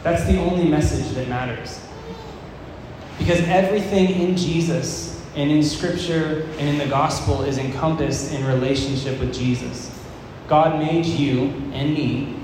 That's 0.02 0.24
the 0.26 0.38
only 0.38 0.68
message 0.68 1.14
that 1.14 1.29
matters. 1.29 1.81
Because 3.18 3.40
everything 3.40 4.11
in 4.20 4.37
Jesus 4.37 5.24
and 5.35 5.50
in 5.50 5.62
Scripture 5.62 6.48
and 6.59 6.68
in 6.68 6.79
the 6.79 6.87
gospel 6.87 7.42
is 7.42 7.59
encompassed 7.59 8.33
in 8.33 8.44
relationship 8.46 9.18
with 9.18 9.35
Jesus. 9.35 9.98
God 10.48 10.79
made 10.79 11.07
you 11.07 11.48
and 11.72 11.94
me 11.94 12.37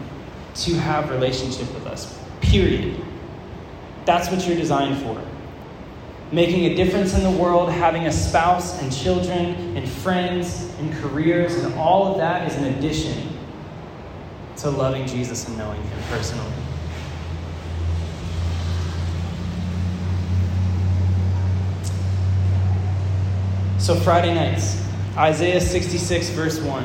to 0.54 0.74
have 0.74 1.10
relationship 1.10 1.72
with 1.74 1.86
us. 1.86 2.18
Period. 2.40 3.00
That's 4.06 4.30
what 4.30 4.46
you're 4.46 4.56
designed 4.56 4.98
for 5.02 5.20
making 6.32 6.64
a 6.64 6.74
difference 6.74 7.14
in 7.14 7.22
the 7.22 7.30
world, 7.30 7.70
having 7.70 8.06
a 8.06 8.12
spouse 8.12 8.80
and 8.80 8.90
children 8.90 9.76
and 9.76 9.86
friends 9.86 10.72
and 10.78 10.92
careers, 10.94 11.54
and 11.56 11.74
all 11.74 12.12
of 12.12 12.18
that 12.18 12.50
is 12.50 12.56
an 12.56 12.64
addition 12.74 13.28
to 14.56 14.70
loving 14.70 15.06
Jesus 15.06 15.46
and 15.46 15.58
knowing 15.58 15.80
Him 15.82 15.98
personally. 16.08 16.52
So, 23.78 23.94
Friday 23.96 24.32
nights, 24.32 24.80
Isaiah 25.16 25.60
66, 25.60 26.30
verse 26.30 26.60
1 26.60 26.84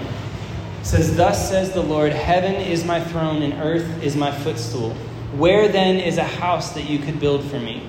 says, 0.82 1.16
Thus 1.16 1.48
says 1.48 1.72
the 1.72 1.84
Lord, 1.84 2.12
Heaven 2.12 2.56
is 2.56 2.84
my 2.84 3.00
throne 3.00 3.44
and 3.44 3.54
earth 3.62 4.04
is 4.04 4.16
my 4.16 4.32
footstool. 4.32 4.94
Where 5.36 5.68
then 5.68 5.98
is 5.98 6.18
a 6.18 6.24
house 6.24 6.74
that 6.74 6.90
you 6.90 6.98
could 7.00 7.20
build 7.20 7.44
for 7.44 7.60
me? 7.60 7.88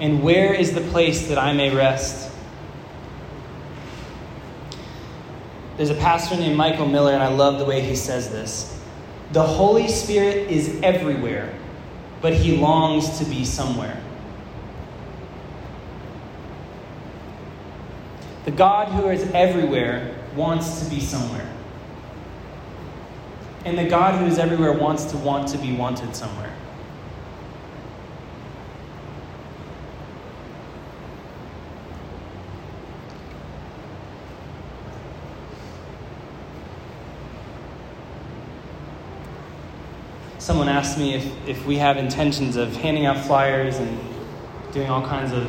And 0.00 0.22
where 0.22 0.54
is 0.54 0.72
the 0.72 0.80
place 0.80 1.28
that 1.28 1.38
I 1.38 1.52
may 1.52 1.74
rest? 1.74 2.32
There's 5.76 5.90
a 5.90 5.94
pastor 5.94 6.36
named 6.36 6.56
Michael 6.56 6.86
Miller, 6.86 7.12
and 7.12 7.22
I 7.22 7.28
love 7.28 7.58
the 7.58 7.64
way 7.64 7.80
he 7.80 7.94
says 7.94 8.30
this. 8.30 8.78
The 9.32 9.42
Holy 9.42 9.88
Spirit 9.88 10.50
is 10.50 10.80
everywhere, 10.82 11.54
but 12.20 12.34
he 12.34 12.56
longs 12.56 13.18
to 13.18 13.24
be 13.24 13.44
somewhere. 13.44 14.02
The 18.46 18.50
God 18.50 18.88
who 18.88 19.08
is 19.10 19.30
everywhere 19.32 20.16
wants 20.34 20.82
to 20.82 20.90
be 20.90 21.00
somewhere. 21.00 21.46
And 23.64 23.78
the 23.78 23.86
God 23.86 24.18
who 24.18 24.26
is 24.26 24.38
everywhere 24.38 24.72
wants 24.72 25.04
to 25.06 25.18
want 25.18 25.48
to 25.48 25.58
be 25.58 25.72
wanted 25.72 26.16
somewhere. 26.16 26.52
Someone 40.40 40.68
asked 40.68 40.98
me 40.98 41.14
if, 41.14 41.48
if 41.48 41.66
we 41.66 41.76
have 41.76 41.98
intentions 41.98 42.56
of 42.56 42.74
handing 42.74 43.06
out 43.06 43.22
flyers 43.26 43.76
and 43.76 44.00
doing 44.72 44.88
all 44.88 45.06
kinds 45.06 45.32
of 45.32 45.48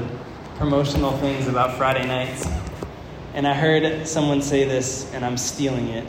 promotional 0.57 1.17
things 1.17 1.47
about 1.47 1.77
Friday 1.77 2.05
nights. 2.05 2.45
And 3.33 3.47
I 3.47 3.53
heard 3.53 4.05
someone 4.05 4.41
say 4.41 4.65
this, 4.65 5.11
and 5.13 5.23
I'm 5.23 5.37
stealing 5.37 5.87
it. 5.87 6.05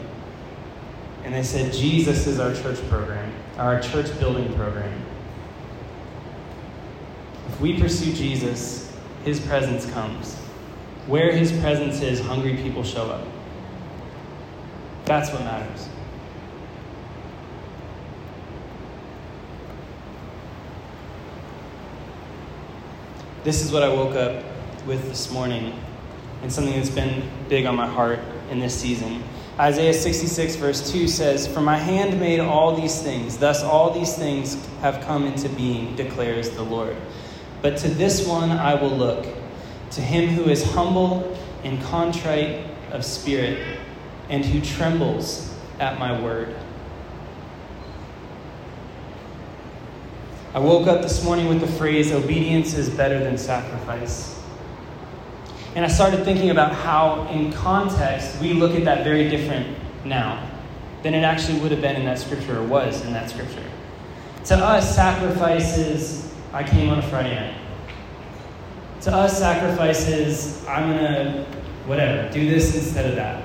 And 1.23 1.33
they 1.33 1.43
said, 1.43 1.71
Jesus 1.71 2.27
is 2.27 2.39
our 2.39 2.53
church 2.53 2.77
program, 2.89 3.33
our 3.57 3.79
church 3.79 4.19
building 4.19 4.53
program. 4.55 5.01
If 7.47 7.61
we 7.61 7.79
pursue 7.79 8.11
Jesus, 8.13 8.93
his 9.23 9.39
presence 9.39 9.89
comes. 9.91 10.35
Where 11.07 11.31
his 11.31 11.53
presence 11.53 12.01
is, 12.01 12.19
hungry 12.19 12.57
people 12.57 12.83
show 12.83 13.09
up. 13.09 13.25
That's 15.05 15.31
what 15.31 15.41
matters. 15.41 15.87
This 23.43 23.61
is 23.61 23.73
what 23.73 23.83
I 23.83 23.89
woke 23.89 24.15
up 24.15 24.41
with 24.85 25.09
this 25.09 25.29
morning, 25.29 25.77
and 26.41 26.53
something 26.53 26.73
that's 26.75 26.89
been 26.89 27.29
big 27.49 27.65
on 27.65 27.75
my 27.75 27.87
heart 27.87 28.19
in 28.49 28.59
this 28.59 28.73
season. 28.73 29.21
Isaiah 29.59 29.93
66, 29.93 30.55
verse 30.55 30.89
2 30.93 31.09
says, 31.09 31.45
For 31.45 31.59
my 31.59 31.77
hand 31.77 32.17
made 32.21 32.39
all 32.39 32.73
these 32.73 33.01
things, 33.01 33.37
thus 33.37 33.61
all 33.61 33.89
these 33.89 34.15
things 34.15 34.65
have 34.79 35.03
come 35.03 35.25
into 35.25 35.49
being, 35.49 35.93
declares 35.97 36.51
the 36.51 36.63
Lord. 36.63 36.95
But 37.61 37.75
to 37.79 37.89
this 37.89 38.25
one 38.25 38.49
I 38.49 38.75
will 38.75 38.95
look, 38.95 39.27
to 39.91 39.99
him 39.99 40.29
who 40.29 40.49
is 40.49 40.63
humble 40.71 41.37
and 41.65 41.83
contrite 41.83 42.65
of 42.91 43.03
spirit, 43.03 43.77
and 44.29 44.45
who 44.45 44.61
trembles 44.61 45.53
at 45.81 45.99
my 45.99 46.17
word. 46.17 46.55
I 50.53 50.59
woke 50.59 50.85
up 50.85 51.01
this 51.01 51.23
morning 51.23 51.47
with 51.47 51.61
the 51.61 51.67
phrase, 51.67 52.11
obedience 52.11 52.75
is 52.75 52.87
better 52.87 53.17
than 53.23 53.39
sacrifice. 53.39 54.39
And 55.73 55.83
I 55.83 55.87
started 55.87 56.23
thinking 56.23 56.51
about 56.51 56.71
how, 56.71 57.27
in 57.29 57.51
context, 57.51 58.39
we 58.39 58.53
look 58.53 58.75
at 58.75 58.85
that 58.85 59.03
very 59.03 59.29
different 59.29 59.75
now 60.05 60.47
than 61.01 61.15
it 61.15 61.23
actually 61.23 61.59
would 61.59 61.71
have 61.71 61.81
been 61.81 61.95
in 61.95 62.05
that 62.05 62.19
scripture 62.19 62.59
or 62.59 62.63
was 62.63 63.03
in 63.03 63.13
that 63.13 63.31
scripture. 63.31 63.63
To 64.45 64.55
us, 64.55 64.95
sacrifices, 64.95 66.31
I 66.51 66.63
came 66.63 66.91
on 66.91 66.99
a 66.99 67.01
Friday 67.01 67.33
night. 67.33 67.57
To 69.01 69.11
us, 69.11 69.39
sacrifices, 69.39 70.63
I'm 70.67 70.95
going 70.95 71.01
to, 71.01 71.45
whatever, 71.87 72.31
do 72.31 72.47
this 72.47 72.75
instead 72.75 73.09
of 73.09 73.15
that. 73.15 73.43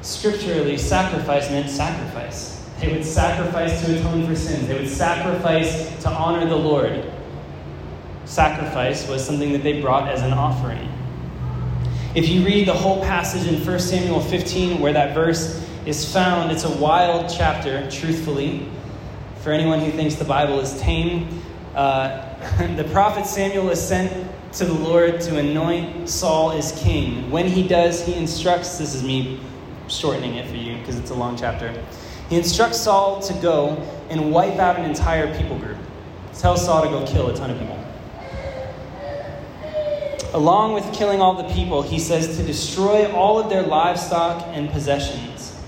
Scripturally, 0.00 0.78
sacrifice 0.78 1.50
meant 1.50 1.68
sacrifice. 1.68 2.59
They 2.80 2.90
would 2.90 3.04
sacrifice 3.04 3.84
to 3.84 3.98
atone 3.98 4.26
for 4.26 4.34
sins. 4.34 4.66
They 4.66 4.74
would 4.74 4.88
sacrifice 4.88 6.02
to 6.02 6.08
honor 6.08 6.48
the 6.48 6.56
Lord. 6.56 7.04
Sacrifice 8.24 9.06
was 9.06 9.24
something 9.24 9.52
that 9.52 9.62
they 9.62 9.82
brought 9.82 10.08
as 10.08 10.22
an 10.22 10.32
offering. 10.32 10.88
If 12.14 12.28
you 12.28 12.44
read 12.44 12.66
the 12.66 12.74
whole 12.74 13.02
passage 13.02 13.46
in 13.46 13.64
1 13.64 13.78
Samuel 13.80 14.20
15, 14.20 14.80
where 14.80 14.92
that 14.94 15.14
verse 15.14 15.64
is 15.84 16.10
found, 16.10 16.50
it's 16.50 16.64
a 16.64 16.76
wild 16.78 17.30
chapter, 17.30 17.88
truthfully. 17.90 18.66
For 19.42 19.52
anyone 19.52 19.80
who 19.80 19.90
thinks 19.90 20.14
the 20.14 20.24
Bible 20.24 20.58
is 20.60 20.78
tame, 20.80 21.42
uh, 21.74 22.34
the 22.76 22.84
prophet 22.92 23.26
Samuel 23.26 23.70
is 23.70 23.80
sent 23.80 24.30
to 24.54 24.64
the 24.64 24.74
Lord 24.74 25.20
to 25.22 25.38
anoint 25.38 26.08
Saul 26.08 26.52
as 26.52 26.72
king. 26.82 27.30
When 27.30 27.46
he 27.46 27.66
does, 27.66 28.04
he 28.04 28.14
instructs 28.14 28.78
this 28.78 28.94
is 28.94 29.02
me 29.02 29.38
shortening 29.86 30.36
it 30.36 30.48
for 30.48 30.56
you 30.56 30.78
because 30.78 30.98
it's 30.98 31.10
a 31.10 31.14
long 31.14 31.36
chapter. 31.36 31.72
He 32.30 32.36
instructs 32.36 32.80
Saul 32.80 33.20
to 33.22 33.34
go 33.34 33.76
and 34.08 34.30
wipe 34.30 34.60
out 34.60 34.78
an 34.78 34.84
entire 34.84 35.36
people 35.36 35.58
group. 35.58 35.76
Tell 36.32 36.56
Saul 36.56 36.84
to 36.84 36.88
go 36.88 37.04
kill 37.04 37.28
a 37.28 37.34
ton 37.34 37.50
of 37.50 37.58
people. 37.58 37.76
Along 40.32 40.72
with 40.72 40.84
killing 40.94 41.20
all 41.20 41.34
the 41.34 41.52
people, 41.52 41.82
he 41.82 41.98
says 41.98 42.36
to 42.36 42.44
destroy 42.44 43.12
all 43.12 43.40
of 43.40 43.50
their 43.50 43.64
livestock 43.64 44.46
and 44.52 44.70
possessions. 44.70 45.60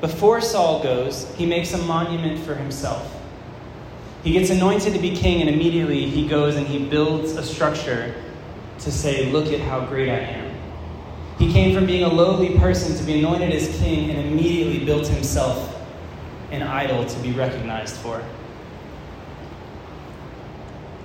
Before 0.00 0.40
Saul 0.40 0.82
goes, 0.82 1.32
he 1.36 1.46
makes 1.46 1.72
a 1.72 1.78
monument 1.78 2.44
for 2.44 2.56
himself. 2.56 3.14
He 4.24 4.32
gets 4.32 4.50
anointed 4.50 4.94
to 4.94 4.98
be 4.98 5.14
king, 5.14 5.42
and 5.42 5.48
immediately 5.48 6.10
he 6.10 6.26
goes 6.26 6.56
and 6.56 6.66
he 6.66 6.88
builds 6.88 7.36
a 7.36 7.42
structure 7.44 8.20
to 8.80 8.90
say, 8.90 9.30
Look 9.30 9.52
at 9.52 9.60
how 9.60 9.86
great 9.86 10.10
I 10.10 10.18
am. 10.18 10.52
He 11.38 11.52
came 11.52 11.72
from 11.72 11.86
being 11.86 12.02
a 12.02 12.08
lowly 12.08 12.58
person 12.58 12.96
to 12.96 13.04
be 13.04 13.20
anointed 13.20 13.52
as 13.52 13.78
king 13.78 14.10
and 14.10 14.28
immediately 14.28 14.84
built 14.84 15.06
himself 15.06 15.73
an 16.50 16.62
idol 16.62 17.04
to 17.04 17.18
be 17.20 17.32
recognized 17.32 17.96
for. 17.96 18.22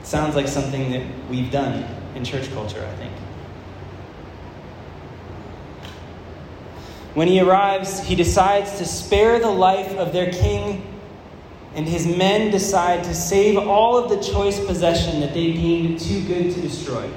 Sounds 0.04 0.36
like 0.36 0.48
something 0.48 0.92
that 0.92 1.06
we've 1.30 1.52
done 1.52 1.86
in 2.16 2.26
church 2.26 2.52
culture, 2.52 2.86
I 2.86 2.96
think. 2.96 3.14
When 7.14 7.28
he 7.28 7.42
arrives, 7.42 8.00
he 8.00 8.16
decides 8.16 8.78
to 8.78 8.86
spare 8.86 9.40
the 9.40 9.50
life 9.50 9.92
of 9.98 10.14
their 10.14 10.32
king, 10.32 10.86
and 11.76 11.88
his 11.88 12.08
men 12.08 12.52
decide 12.52 13.04
to 13.04 13.16
save 13.16 13.58
all 13.58 13.98
of 13.98 14.10
the 14.10 14.22
choice 14.22 14.64
possession 14.64 15.20
that 15.20 15.34
they 15.34 15.54
deemed 15.54 16.00
too 16.00 16.24
good 16.26 16.54
to 16.54 16.62
destroy. 16.62 17.10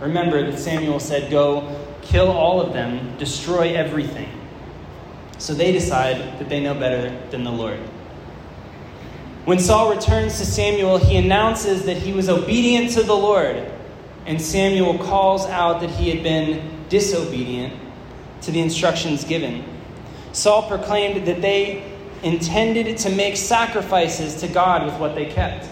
Remember 0.00 0.48
that 0.50 0.58
Samuel 0.58 1.00
said, 1.00 1.30
Go 1.30 1.84
kill 2.02 2.30
all 2.30 2.60
of 2.60 2.72
them, 2.72 3.16
destroy 3.18 3.74
everything. 3.74 4.28
So 5.38 5.54
they 5.54 5.72
decide 5.72 6.16
that 6.38 6.48
they 6.48 6.60
know 6.60 6.74
better 6.74 7.16
than 7.30 7.44
the 7.44 7.50
Lord. 7.50 7.78
When 9.44 9.58
Saul 9.58 9.94
returns 9.94 10.38
to 10.38 10.44
Samuel, 10.44 10.98
he 10.98 11.16
announces 11.16 11.84
that 11.86 11.96
he 11.96 12.12
was 12.12 12.28
obedient 12.28 12.90
to 12.92 13.02
the 13.02 13.14
Lord, 13.14 13.70
and 14.26 14.40
Samuel 14.40 14.98
calls 14.98 15.46
out 15.46 15.80
that 15.80 15.90
he 15.90 16.10
had 16.10 16.22
been 16.22 16.84
disobedient 16.88 17.72
to 18.42 18.50
the 18.50 18.60
instructions 18.60 19.24
given. 19.24 19.64
Saul 20.32 20.68
proclaimed 20.68 21.26
that 21.26 21.40
they 21.40 21.90
intended 22.22 22.98
to 22.98 23.10
make 23.10 23.36
sacrifices 23.36 24.34
to 24.40 24.48
God 24.48 24.84
with 24.84 24.98
what 25.00 25.14
they 25.14 25.26
kept. 25.26 25.66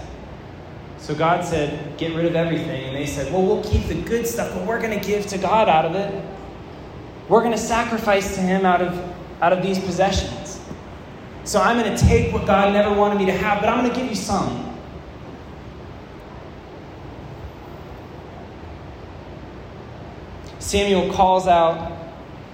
So 0.99 1.15
God 1.15 1.45
said, 1.45 1.99
Get 1.99 2.15
rid 2.15 2.25
of 2.25 2.35
everything. 2.35 2.87
And 2.87 2.97
they 2.97 3.07
said, 3.07 3.33
Well, 3.33 3.43
we'll 3.43 3.63
keep 3.63 3.87
the 3.87 3.95
good 3.95 4.27
stuff, 4.27 4.55
but 4.55 4.67
we're 4.67 4.81
going 4.81 4.99
to 4.99 5.07
give 5.07 5.27
to 5.29 5.39
God 5.39 5.69
out 5.69 5.85
of 5.85 5.95
it. 5.95 6.25
We're 7.29 7.41
going 7.41 7.53
to 7.53 7.59
sacrifice 7.59 8.35
to 8.37 8.41
Him 8.41 8.65
out 8.65 8.81
of 8.81 9.17
out 9.41 9.53
of 9.53 9.63
these 9.63 9.79
possessions. 9.79 10.61
So 11.45 11.61
I'm 11.61 11.79
going 11.79 11.97
to 11.97 12.05
take 12.07 12.33
what 12.33 12.47
God 12.47 12.73
never 12.73 12.95
wanted 12.95 13.19
me 13.19 13.27
to 13.27 13.33
have, 13.33 13.61
but 13.61 13.69
I'm 13.69 13.79
going 13.79 13.93
to 13.93 14.01
give 14.01 14.09
you 14.09 14.17
some. 14.17 14.65
Samuel 20.59 21.13
calls 21.13 21.47
out 21.47 21.97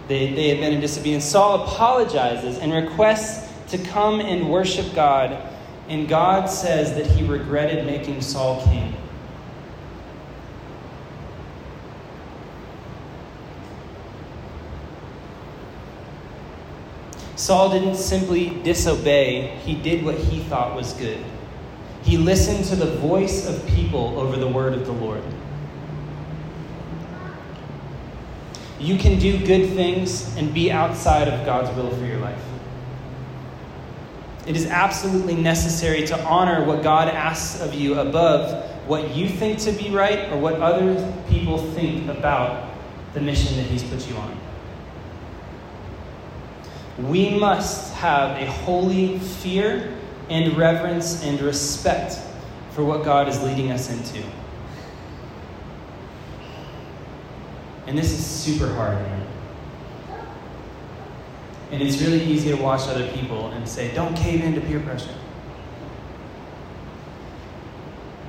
they, 0.09 0.35
they 0.35 0.49
had 0.49 0.59
been 0.59 0.75
in 0.75 0.81
disobedience. 0.81 1.25
Saul 1.25 1.65
apologizes 1.65 2.59
and 2.59 2.73
requests 2.73 3.51
to 3.71 3.79
come 3.79 4.21
and 4.21 4.51
worship 4.51 4.95
God, 4.95 5.51
and 5.89 6.09
God 6.09 6.47
says 6.47 6.95
that 6.97 7.07
he 7.07 7.27
regretted 7.27 7.87
making 7.87 8.21
Saul 8.21 8.63
king. 8.65 8.95
Saul 17.43 17.71
didn't 17.71 17.97
simply 17.97 18.51
disobey, 18.63 19.57
he 19.65 19.75
did 19.75 20.05
what 20.05 20.15
he 20.17 20.45
thought 20.45 20.77
was 20.77 20.93
good. 20.93 21.19
He 22.05 22.17
listened 22.17 22.67
to 22.67 22.77
the 22.77 22.95
voice 22.99 23.49
of 23.49 23.67
people 23.67 24.17
over 24.17 24.37
the 24.37 24.47
word 24.47 24.75
of 24.75 24.87
the 24.87 24.93
Lord. 24.93 25.25
You 28.79 28.97
can 28.97 29.19
do 29.19 29.45
good 29.45 29.71
things 29.71 30.33
and 30.37 30.55
be 30.55 30.71
outside 30.71 31.27
of 31.27 31.45
God's 31.45 31.77
will 31.77 31.91
for 31.91 32.05
your 32.07 32.21
life. 32.21 32.41
It 34.47 34.55
is 34.55 34.67
absolutely 34.67 35.35
necessary 35.35 36.07
to 36.07 36.25
honor 36.25 36.65
what 36.65 36.85
God 36.85 37.09
asks 37.09 37.61
of 37.61 37.75
you 37.75 37.99
above 37.99 38.71
what 38.87 39.17
you 39.17 39.29
think 39.29 39.59
to 39.63 39.73
be 39.73 39.91
right 39.91 40.31
or 40.31 40.39
what 40.39 40.61
other 40.61 41.13
people 41.29 41.59
think 41.73 42.09
about 42.09 42.73
the 43.15 43.21
mission 43.21 43.57
that 43.57 43.67
He's 43.67 43.83
put 43.83 44.09
you 44.09 44.15
on 44.15 44.39
we 46.99 47.31
must 47.39 47.93
have 47.95 48.37
a 48.37 48.47
holy 48.47 49.19
fear 49.19 49.97
and 50.29 50.57
reverence 50.57 51.23
and 51.25 51.41
respect 51.41 52.19
for 52.73 52.85
what 52.85 53.05
God 53.05 53.29
is 53.29 53.43
leading 53.43 53.71
us 53.71 53.91
into. 53.91 54.27
And 57.87 57.99
this 57.99 58.13
is 58.13 58.25
super 58.25 58.73
hard, 58.75 58.95
man. 58.95 59.27
And 61.71 61.83
it's 61.83 62.01
really 62.03 62.23
easy 62.23 62.51
to 62.51 62.57
watch 62.57 62.89
other 62.89 63.11
people 63.13 63.49
and 63.49 63.67
say, 63.67 63.95
don't 63.95 64.15
cave 64.15 64.45
into 64.45 64.61
peer 64.61 64.81
pressure. 64.81 65.15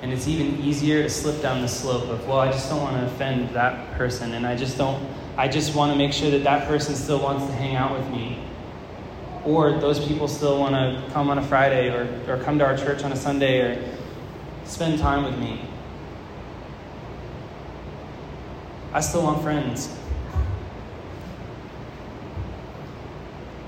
And 0.01 0.11
it's 0.11 0.27
even 0.27 0.59
easier 0.61 1.03
to 1.03 1.09
slip 1.09 1.41
down 1.41 1.61
the 1.61 1.67
slope 1.67 2.09
of, 2.09 2.27
well, 2.27 2.39
I 2.39 2.51
just 2.51 2.69
don't 2.69 2.81
want 2.81 2.97
to 2.97 3.05
offend 3.05 3.49
that 3.51 3.97
person, 3.97 4.33
and 4.33 4.45
I 4.45 4.55
just 4.55 4.77
don't, 4.77 5.07
I 5.37 5.47
just 5.47 5.75
want 5.75 5.93
to 5.93 5.97
make 5.97 6.11
sure 6.11 6.29
that 6.31 6.43
that 6.43 6.67
person 6.67 6.93
still 6.95 7.21
wants 7.21 7.45
to 7.45 7.53
hang 7.53 7.77
out 7.77 7.97
with 7.97 8.09
me 8.09 8.42
or 9.45 9.79
those 9.79 10.05
people 10.05 10.27
still 10.27 10.59
want 10.59 10.73
to 10.73 11.11
come 11.11 11.29
on 11.29 11.37
a 11.37 11.43
Friday 11.43 11.89
or, 11.89 12.07
or 12.27 12.37
come 12.43 12.57
to 12.59 12.65
our 12.65 12.77
church 12.77 13.03
on 13.03 13.11
a 13.11 13.15
Sunday 13.15 13.59
or 13.59 13.97
spend 14.65 14.99
time 14.99 15.23
with 15.23 15.37
me. 15.37 15.61
I 18.93 19.01
still 19.01 19.23
want 19.23 19.41
friends. 19.41 19.97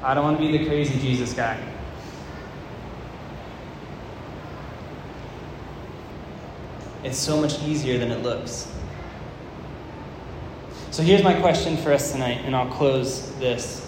I 0.04 0.14
don't 0.14 0.24
want 0.24 0.38
to 0.38 0.44
be 0.52 0.56
the 0.58 0.66
crazy 0.66 1.00
Jesus 1.00 1.34
guy. 1.34 1.60
It's 7.04 7.18
so 7.18 7.42
much 7.42 7.62
easier 7.64 7.98
than 7.98 8.12
it 8.12 8.24
looks. 8.24 8.72
So 10.92 11.04
here's 11.04 11.24
my 11.24 11.34
question 11.34 11.76
for 11.76 11.92
us 11.92 12.12
tonight, 12.12 12.42
and 12.46 12.56
I'll 12.56 12.72
close 12.72 13.32
this. 13.36 13.85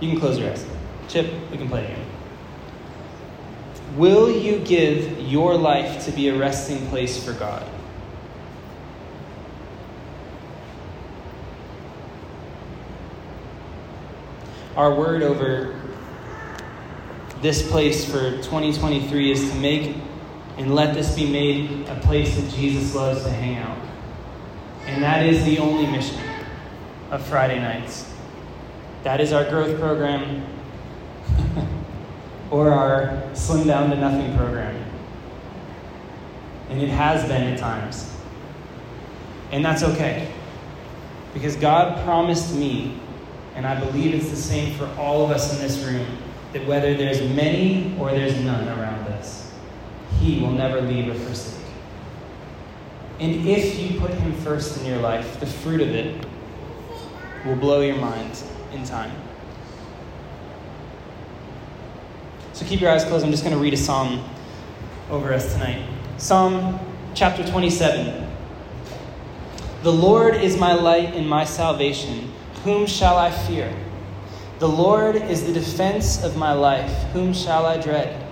You 0.00 0.10
can 0.10 0.20
close 0.20 0.38
your 0.38 0.50
eyes. 0.50 0.64
Chip, 1.08 1.32
we 1.50 1.56
can 1.56 1.68
play 1.68 1.84
again. 1.84 2.06
Will 3.96 4.30
you 4.30 4.58
give 4.60 5.18
your 5.20 5.56
life 5.56 6.04
to 6.04 6.12
be 6.12 6.28
a 6.28 6.36
resting 6.36 6.86
place 6.88 7.22
for 7.22 7.32
God? 7.32 7.66
Our 14.76 14.94
word 14.94 15.22
over 15.24 15.80
this 17.42 17.68
place 17.68 18.04
for 18.04 18.36
2023 18.42 19.32
is 19.32 19.50
to 19.50 19.56
make 19.56 19.96
and 20.56 20.74
let 20.74 20.94
this 20.94 21.14
be 21.16 21.28
made 21.28 21.88
a 21.88 21.98
place 22.00 22.36
that 22.36 22.50
Jesus 22.52 22.94
loves 22.94 23.24
to 23.24 23.30
hang 23.30 23.56
out. 23.56 23.78
And 24.86 25.02
that 25.02 25.26
is 25.26 25.44
the 25.44 25.58
only 25.58 25.86
mission 25.86 26.20
of 27.10 27.24
Friday 27.26 27.58
nights. 27.58 28.12
That 29.04 29.20
is 29.20 29.32
our 29.32 29.48
growth 29.48 29.78
program 29.78 30.44
or 32.50 32.70
our 32.70 33.22
slim 33.34 33.66
down 33.66 33.90
to 33.90 33.96
nothing 33.96 34.36
program. 34.36 34.84
And 36.68 36.82
it 36.82 36.88
has 36.88 37.26
been 37.28 37.42
at 37.42 37.58
times. 37.58 38.12
And 39.52 39.64
that's 39.64 39.82
okay. 39.82 40.30
Because 41.32 41.56
God 41.56 42.04
promised 42.04 42.54
me, 42.54 42.98
and 43.54 43.66
I 43.66 43.78
believe 43.78 44.14
it's 44.14 44.30
the 44.30 44.36
same 44.36 44.74
for 44.76 44.86
all 44.98 45.24
of 45.24 45.30
us 45.30 45.54
in 45.54 45.60
this 45.60 45.82
room, 45.84 46.06
that 46.52 46.66
whether 46.66 46.94
there's 46.94 47.20
many 47.34 47.96
or 47.98 48.10
there's 48.10 48.38
none 48.40 48.68
around 48.68 49.06
us, 49.08 49.52
He 50.18 50.40
will 50.40 50.50
never 50.50 50.80
leave 50.80 51.08
or 51.08 51.14
forsake. 51.14 51.54
And 53.20 53.46
if 53.46 53.78
you 53.78 54.00
put 54.00 54.10
Him 54.10 54.32
first 54.34 54.78
in 54.80 54.86
your 54.86 54.98
life, 54.98 55.40
the 55.40 55.46
fruit 55.46 55.80
of 55.80 55.88
it 55.88 56.26
will 57.44 57.56
blow 57.56 57.80
your 57.80 57.96
mind 57.96 58.42
in 58.72 58.84
time. 58.84 59.12
So 62.52 62.66
keep 62.66 62.80
your 62.80 62.90
eyes 62.90 63.04
closed. 63.04 63.24
I'm 63.24 63.30
just 63.30 63.44
going 63.44 63.54
to 63.54 63.62
read 63.62 63.74
a 63.74 63.76
psalm 63.76 64.24
over 65.10 65.32
us 65.32 65.52
tonight. 65.52 65.88
Psalm 66.16 66.78
chapter 67.14 67.46
27. 67.46 68.28
The 69.82 69.92
Lord 69.92 70.34
is 70.34 70.56
my 70.56 70.72
light 70.72 71.14
and 71.14 71.28
my 71.28 71.44
salvation. 71.44 72.32
Whom 72.64 72.86
shall 72.86 73.16
I 73.16 73.30
fear? 73.30 73.72
The 74.58 74.68
Lord 74.68 75.14
is 75.14 75.46
the 75.46 75.52
defense 75.52 76.24
of 76.24 76.36
my 76.36 76.52
life. 76.52 76.90
Whom 77.12 77.32
shall 77.32 77.64
I 77.64 77.80
dread? 77.80 78.24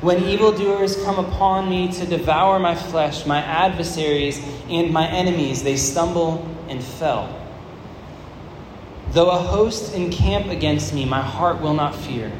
When 0.00 0.22
evildoers 0.22 1.02
come 1.04 1.18
upon 1.18 1.68
me 1.68 1.90
to 1.92 2.06
devour 2.06 2.60
my 2.60 2.76
flesh, 2.76 3.26
my 3.26 3.42
adversaries 3.42 4.40
and 4.68 4.92
my 4.92 5.08
enemies, 5.08 5.64
they 5.64 5.76
stumble 5.76 6.46
and 6.68 6.82
fell. 6.82 7.41
Though 9.12 9.30
a 9.30 9.38
host 9.38 9.94
encamp 9.94 10.46
against 10.46 10.94
me, 10.94 11.04
my 11.04 11.20
heart 11.20 11.60
will 11.60 11.74
not 11.74 11.94
fear. 11.94 12.32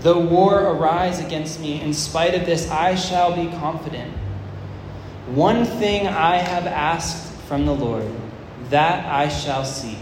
Though 0.00 0.18
war 0.18 0.60
arise 0.60 1.20
against 1.20 1.60
me, 1.60 1.80
in 1.80 1.94
spite 1.94 2.34
of 2.34 2.46
this, 2.46 2.70
I 2.70 2.94
shall 2.94 3.34
be 3.36 3.50
confident. 3.58 4.12
One 5.26 5.64
thing 5.64 6.06
I 6.06 6.36
have 6.36 6.66
asked 6.66 7.32
from 7.42 7.66
the 7.66 7.74
Lord, 7.74 8.10
that 8.70 9.06
I 9.06 9.28
shall 9.28 9.64
seek, 9.64 9.98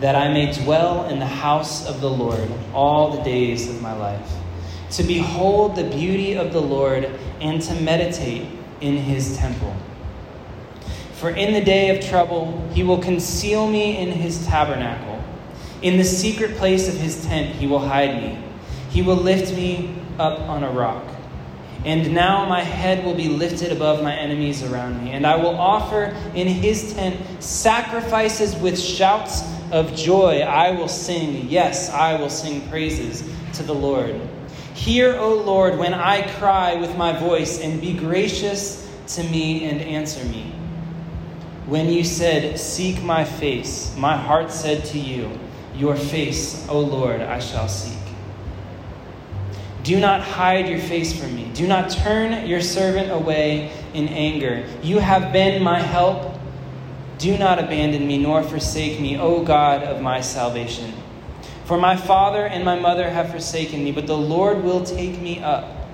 that 0.00 0.16
I 0.16 0.28
may 0.28 0.52
dwell 0.52 1.08
in 1.08 1.18
the 1.18 1.26
house 1.26 1.86
of 1.86 2.00
the 2.00 2.10
Lord 2.10 2.50
all 2.74 3.16
the 3.16 3.22
days 3.22 3.68
of 3.68 3.80
my 3.80 3.92
life 3.92 4.32
to 4.92 5.02
behold 5.02 5.74
the 5.74 5.84
beauty 5.84 6.34
of 6.34 6.52
the 6.52 6.60
Lord 6.60 7.04
and 7.40 7.62
to 7.62 7.74
meditate 7.76 8.46
in 8.80 8.96
his 8.96 9.36
temple. 9.38 9.74
For 11.14 11.30
in 11.30 11.54
the 11.54 11.62
day 11.62 11.96
of 11.96 12.04
trouble, 12.04 12.68
he 12.74 12.82
will 12.82 12.98
conceal 12.98 13.66
me 13.66 13.96
in 13.96 14.12
his 14.12 14.44
tabernacle. 14.46 15.11
In 15.82 15.98
the 15.98 16.04
secret 16.04 16.56
place 16.56 16.88
of 16.88 16.94
his 16.94 17.24
tent, 17.26 17.54
he 17.56 17.66
will 17.66 17.80
hide 17.80 18.22
me. 18.22 18.38
He 18.90 19.02
will 19.02 19.16
lift 19.16 19.52
me 19.54 19.94
up 20.18 20.38
on 20.40 20.62
a 20.62 20.70
rock. 20.70 21.04
And 21.84 22.14
now 22.14 22.44
my 22.44 22.60
head 22.60 23.04
will 23.04 23.14
be 23.14 23.28
lifted 23.28 23.72
above 23.72 24.02
my 24.02 24.14
enemies 24.14 24.62
around 24.62 25.02
me, 25.02 25.10
and 25.10 25.26
I 25.26 25.34
will 25.34 25.56
offer 25.56 26.16
in 26.34 26.46
his 26.46 26.94
tent 26.94 27.20
sacrifices 27.42 28.54
with 28.54 28.78
shouts 28.78 29.42
of 29.72 29.92
joy. 29.96 30.40
I 30.40 30.70
will 30.70 30.86
sing, 30.86 31.48
yes, 31.48 31.90
I 31.90 32.14
will 32.20 32.30
sing 32.30 32.60
praises 32.68 33.28
to 33.54 33.64
the 33.64 33.74
Lord. 33.74 34.14
Hear, 34.74 35.16
O 35.16 35.34
Lord, 35.34 35.76
when 35.76 35.92
I 35.92 36.22
cry 36.36 36.74
with 36.74 36.96
my 36.96 37.12
voice, 37.12 37.60
and 37.60 37.80
be 37.80 37.92
gracious 37.94 38.88
to 39.16 39.24
me 39.24 39.64
and 39.64 39.80
answer 39.80 40.24
me. 40.26 40.52
When 41.66 41.90
you 41.90 42.04
said, 42.04 42.60
Seek 42.60 43.02
my 43.02 43.24
face, 43.24 43.94
my 43.96 44.16
heart 44.16 44.52
said 44.52 44.84
to 44.86 44.98
you, 44.98 45.38
Your 45.74 45.96
face, 45.96 46.66
O 46.68 46.80
Lord, 46.80 47.20
I 47.20 47.38
shall 47.38 47.68
seek. 47.68 47.98
Do 49.82 49.98
not 49.98 50.20
hide 50.20 50.68
your 50.68 50.78
face 50.78 51.18
from 51.18 51.34
me. 51.34 51.50
Do 51.54 51.66
not 51.66 51.90
turn 51.90 52.46
your 52.46 52.60
servant 52.60 53.10
away 53.10 53.72
in 53.94 54.08
anger. 54.08 54.64
You 54.82 54.98
have 54.98 55.32
been 55.32 55.62
my 55.62 55.80
help. 55.80 56.38
Do 57.18 57.36
not 57.36 57.58
abandon 57.58 58.06
me 58.06 58.18
nor 58.18 58.42
forsake 58.42 59.00
me, 59.00 59.18
O 59.18 59.42
God 59.44 59.82
of 59.82 60.00
my 60.00 60.20
salvation. 60.20 60.92
For 61.64 61.78
my 61.78 61.96
father 61.96 62.46
and 62.46 62.64
my 62.64 62.78
mother 62.78 63.08
have 63.10 63.30
forsaken 63.30 63.82
me, 63.82 63.92
but 63.92 64.06
the 64.06 64.16
Lord 64.16 64.62
will 64.62 64.84
take 64.84 65.20
me 65.20 65.40
up. 65.40 65.88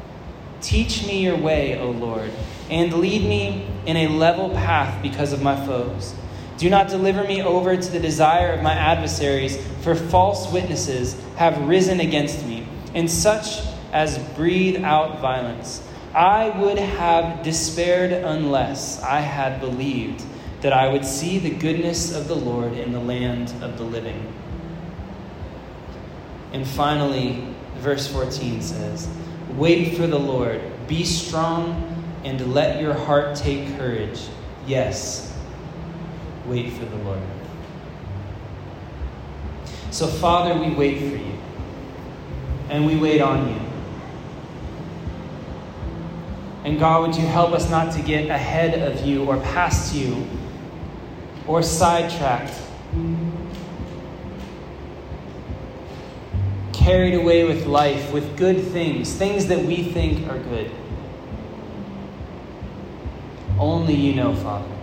Teach 0.61 1.07
me 1.07 1.23
your 1.23 1.37
way, 1.37 1.79
O 1.79 1.91
Lord, 1.91 2.31
and 2.69 2.93
lead 2.95 3.23
me 3.23 3.67
in 3.87 3.97
a 3.97 4.09
level 4.09 4.51
path 4.51 5.01
because 5.03 5.33
of 5.33 5.41
my 5.41 5.55
foes. 5.67 6.15
Do 6.59 6.69
not 6.69 6.89
deliver 6.89 7.23
me 7.23 7.41
over 7.41 7.77
to 7.77 7.91
the 7.91 8.01
desire 8.01 8.53
of 8.53 8.63
my 8.63 8.75
adversaries, 8.75 9.65
for 9.83 9.95
false 9.95 10.53
witnesses 10.53 11.17
have 11.37 11.69
risen 11.69 12.01
against 12.01 12.45
me, 12.45 12.67
and 12.95 13.09
such 13.09 13.61
as 13.93 14.19
breathe 14.35 14.83
out 14.83 15.21
violence. 15.21 15.83
I 16.15 16.51
would 16.59 16.79
have 16.79 17.45
despaired 17.45 18.13
unless 18.13 19.01
I 19.03 19.21
had 19.21 19.61
believed 19.61 20.25
that 20.63 20.73
I 20.73 20.89
would 20.89 21.05
see 21.05 21.39
the 21.39 21.51
goodness 21.51 22.13
of 22.13 22.27
the 22.27 22.35
Lord 22.35 22.73
in 22.73 22.91
the 22.91 22.99
land 22.99 23.55
of 23.63 23.79
the 23.79 23.85
living. 23.85 24.27
And 26.53 26.67
finally, 26.67 27.45
verse 27.77 28.09
14 28.09 28.63
says, 28.63 29.09
Wait 29.51 29.97
for 29.97 30.09
the 30.09 30.19
Lord, 30.19 30.61
be 30.89 31.05
strong, 31.05 31.85
and 32.25 32.53
let 32.53 32.81
your 32.81 32.95
heart 32.95 33.37
take 33.37 33.77
courage. 33.77 34.27
Yes, 34.67 35.38
wait 36.49 36.73
for 36.73 36.85
the 36.85 36.97
Lord. 36.97 37.21
So, 39.91 40.07
Father, 40.07 40.59
we 40.59 40.75
wait 40.75 40.99
for 40.99 41.17
you, 41.17 41.39
and 42.69 42.87
we 42.87 42.97
wait 42.97 43.21
on 43.21 43.49
you. 43.49 43.61
And 46.65 46.79
God, 46.79 47.07
would 47.07 47.17
you 47.17 47.27
help 47.27 47.53
us 47.53 47.71
not 47.71 47.93
to 47.95 48.03
get 48.03 48.29
ahead 48.29 48.75
of 48.81 49.07
you 49.07 49.25
or 49.25 49.39
past 49.39 49.95
you 49.95 50.27
or 51.47 51.63
sidetracked 51.63 52.55
carried 56.89 57.13
away 57.13 57.45
with 57.45 57.67
life, 57.67 58.13
with 58.15 58.35
good 58.39 58.65
things, 58.69 59.13
things 59.13 59.47
that 59.49 59.63
we 59.63 59.83
think 59.83 60.27
are 60.27 60.39
good. 60.39 60.71
Only 63.59 63.95
you 63.95 64.15
know, 64.15 64.35
Father. 64.35 64.78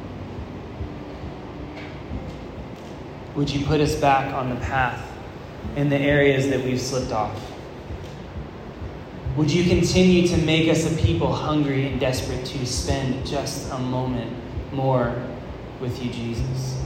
Would 3.35 3.49
you 3.49 3.65
put 3.65 3.81
us 3.81 3.95
back 3.95 4.33
on 4.33 4.49
the 4.49 4.55
path 4.55 5.11
in 5.75 5.89
the 5.89 5.97
areas 5.97 6.47
that 6.49 6.63
we've 6.63 6.79
slipped 6.79 7.11
off? 7.11 7.37
Would 9.35 9.51
you 9.51 9.65
continue 9.65 10.25
to 10.29 10.37
make 10.37 10.69
us 10.69 10.89
a 10.89 10.95
people 10.95 11.33
hungry 11.33 11.87
and 11.87 11.99
desperate 11.99 12.45
to 12.45 12.65
spend 12.65 13.27
just 13.27 13.69
a 13.71 13.77
moment 13.77 14.31
more 14.71 15.21
with 15.81 16.01
you, 16.01 16.09
Jesus? 16.09 16.81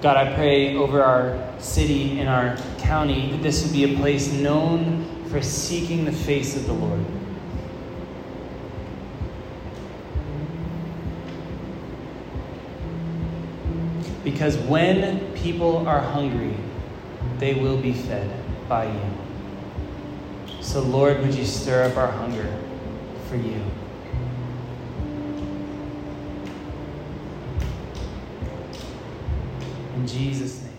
God, 0.00 0.16
I 0.16 0.34
pray 0.34 0.74
over 0.76 1.02
our 1.02 1.60
city 1.60 2.18
and 2.20 2.28
our 2.28 2.56
county 2.78 3.30
that 3.32 3.42
this 3.42 3.64
would 3.64 3.72
be 3.72 3.92
a 3.92 3.96
place 3.98 4.32
known 4.32 5.26
for 5.28 5.42
seeking 5.42 6.06
the 6.06 6.12
face 6.12 6.56
of 6.56 6.66
the 6.66 6.72
Lord. 6.72 7.04
Because 14.24 14.56
when 14.56 15.32
people 15.34 15.86
are 15.86 16.00
hungry, 16.00 16.56
they 17.38 17.54
will 17.54 17.76
be 17.76 17.92
fed 17.92 18.42
by 18.68 18.86
you. 18.86 19.00
So, 20.62 20.80
Lord, 20.80 21.20
would 21.20 21.34
you 21.34 21.44
stir 21.44 21.84
up 21.84 21.98
our 21.98 22.10
hunger 22.10 22.50
for 23.28 23.36
you? 23.36 23.62
In 29.94 30.06
Jesus' 30.06 30.62
name. 30.62 30.72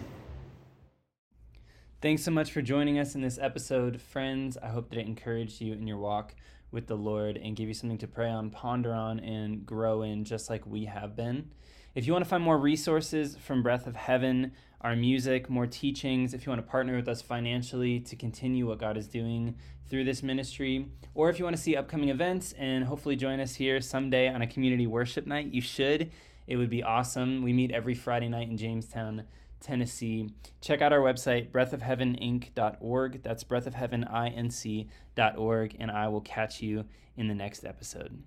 Thanks 2.01 2.23
so 2.23 2.31
much 2.31 2.51
for 2.51 2.63
joining 2.63 2.97
us 2.97 3.13
in 3.13 3.21
this 3.21 3.37
episode, 3.39 4.01
friends. 4.01 4.57
I 4.57 4.69
hope 4.69 4.89
that 4.89 4.97
it 4.97 5.05
encouraged 5.05 5.61
you 5.61 5.73
in 5.73 5.85
your 5.85 5.97
walk 5.97 6.33
with 6.71 6.87
the 6.87 6.97
Lord 6.97 7.37
and 7.37 7.55
gave 7.55 7.67
you 7.67 7.73
something 7.75 7.99
to 7.99 8.07
pray 8.07 8.29
on, 8.29 8.49
ponder 8.49 8.93
on, 8.93 9.19
and 9.19 9.65
grow 9.65 10.01
in, 10.01 10.23
just 10.23 10.49
like 10.49 10.65
we 10.65 10.85
have 10.85 11.15
been. 11.15 11.51
If 11.95 12.05
you 12.05 12.11
want 12.11 12.25
to 12.25 12.29
find 12.29 12.43
more 12.43 12.57
resources 12.57 13.37
from 13.37 13.63
Breath 13.63 13.87
of 13.87 13.95
Heaven, 13.95 14.51
our 14.81 14.97
music, 14.97 15.49
more 15.49 15.65
teachings, 15.65 16.33
if 16.33 16.45
you 16.45 16.49
want 16.49 16.61
to 16.61 16.69
partner 16.69 16.97
with 16.97 17.07
us 17.07 17.21
financially 17.21 18.01
to 18.01 18.17
continue 18.17 18.67
what 18.67 18.79
God 18.79 18.97
is 18.97 19.07
doing 19.07 19.55
through 19.89 20.03
this 20.03 20.21
ministry, 20.21 20.89
or 21.13 21.29
if 21.29 21.39
you 21.39 21.45
want 21.45 21.55
to 21.55 21.61
see 21.61 21.77
upcoming 21.77 22.09
events 22.09 22.51
and 22.57 22.83
hopefully 22.83 23.15
join 23.15 23.39
us 23.39 23.55
here 23.55 23.79
someday 23.79 24.27
on 24.27 24.41
a 24.41 24.47
community 24.47 24.85
worship 24.85 25.25
night, 25.25 25.53
you 25.53 25.61
should. 25.61 26.11
It 26.47 26.57
would 26.57 26.69
be 26.69 26.83
awesome. 26.83 27.41
We 27.41 27.53
meet 27.53 27.71
every 27.71 27.95
Friday 27.95 28.27
night 28.27 28.49
in 28.49 28.57
Jamestown. 28.57 29.23
Tennessee. 29.61 30.29
Check 30.59 30.81
out 30.81 30.91
our 30.91 30.99
website, 30.99 31.49
breathofheaveninc.org. 31.49 33.23
That's 33.23 33.45
breathofheaveninc.org, 33.45 35.75
and 35.79 35.91
I 35.91 36.09
will 36.09 36.21
catch 36.21 36.61
you 36.61 36.83
in 37.15 37.29
the 37.29 37.33
next 37.33 37.63
episode. 37.63 38.21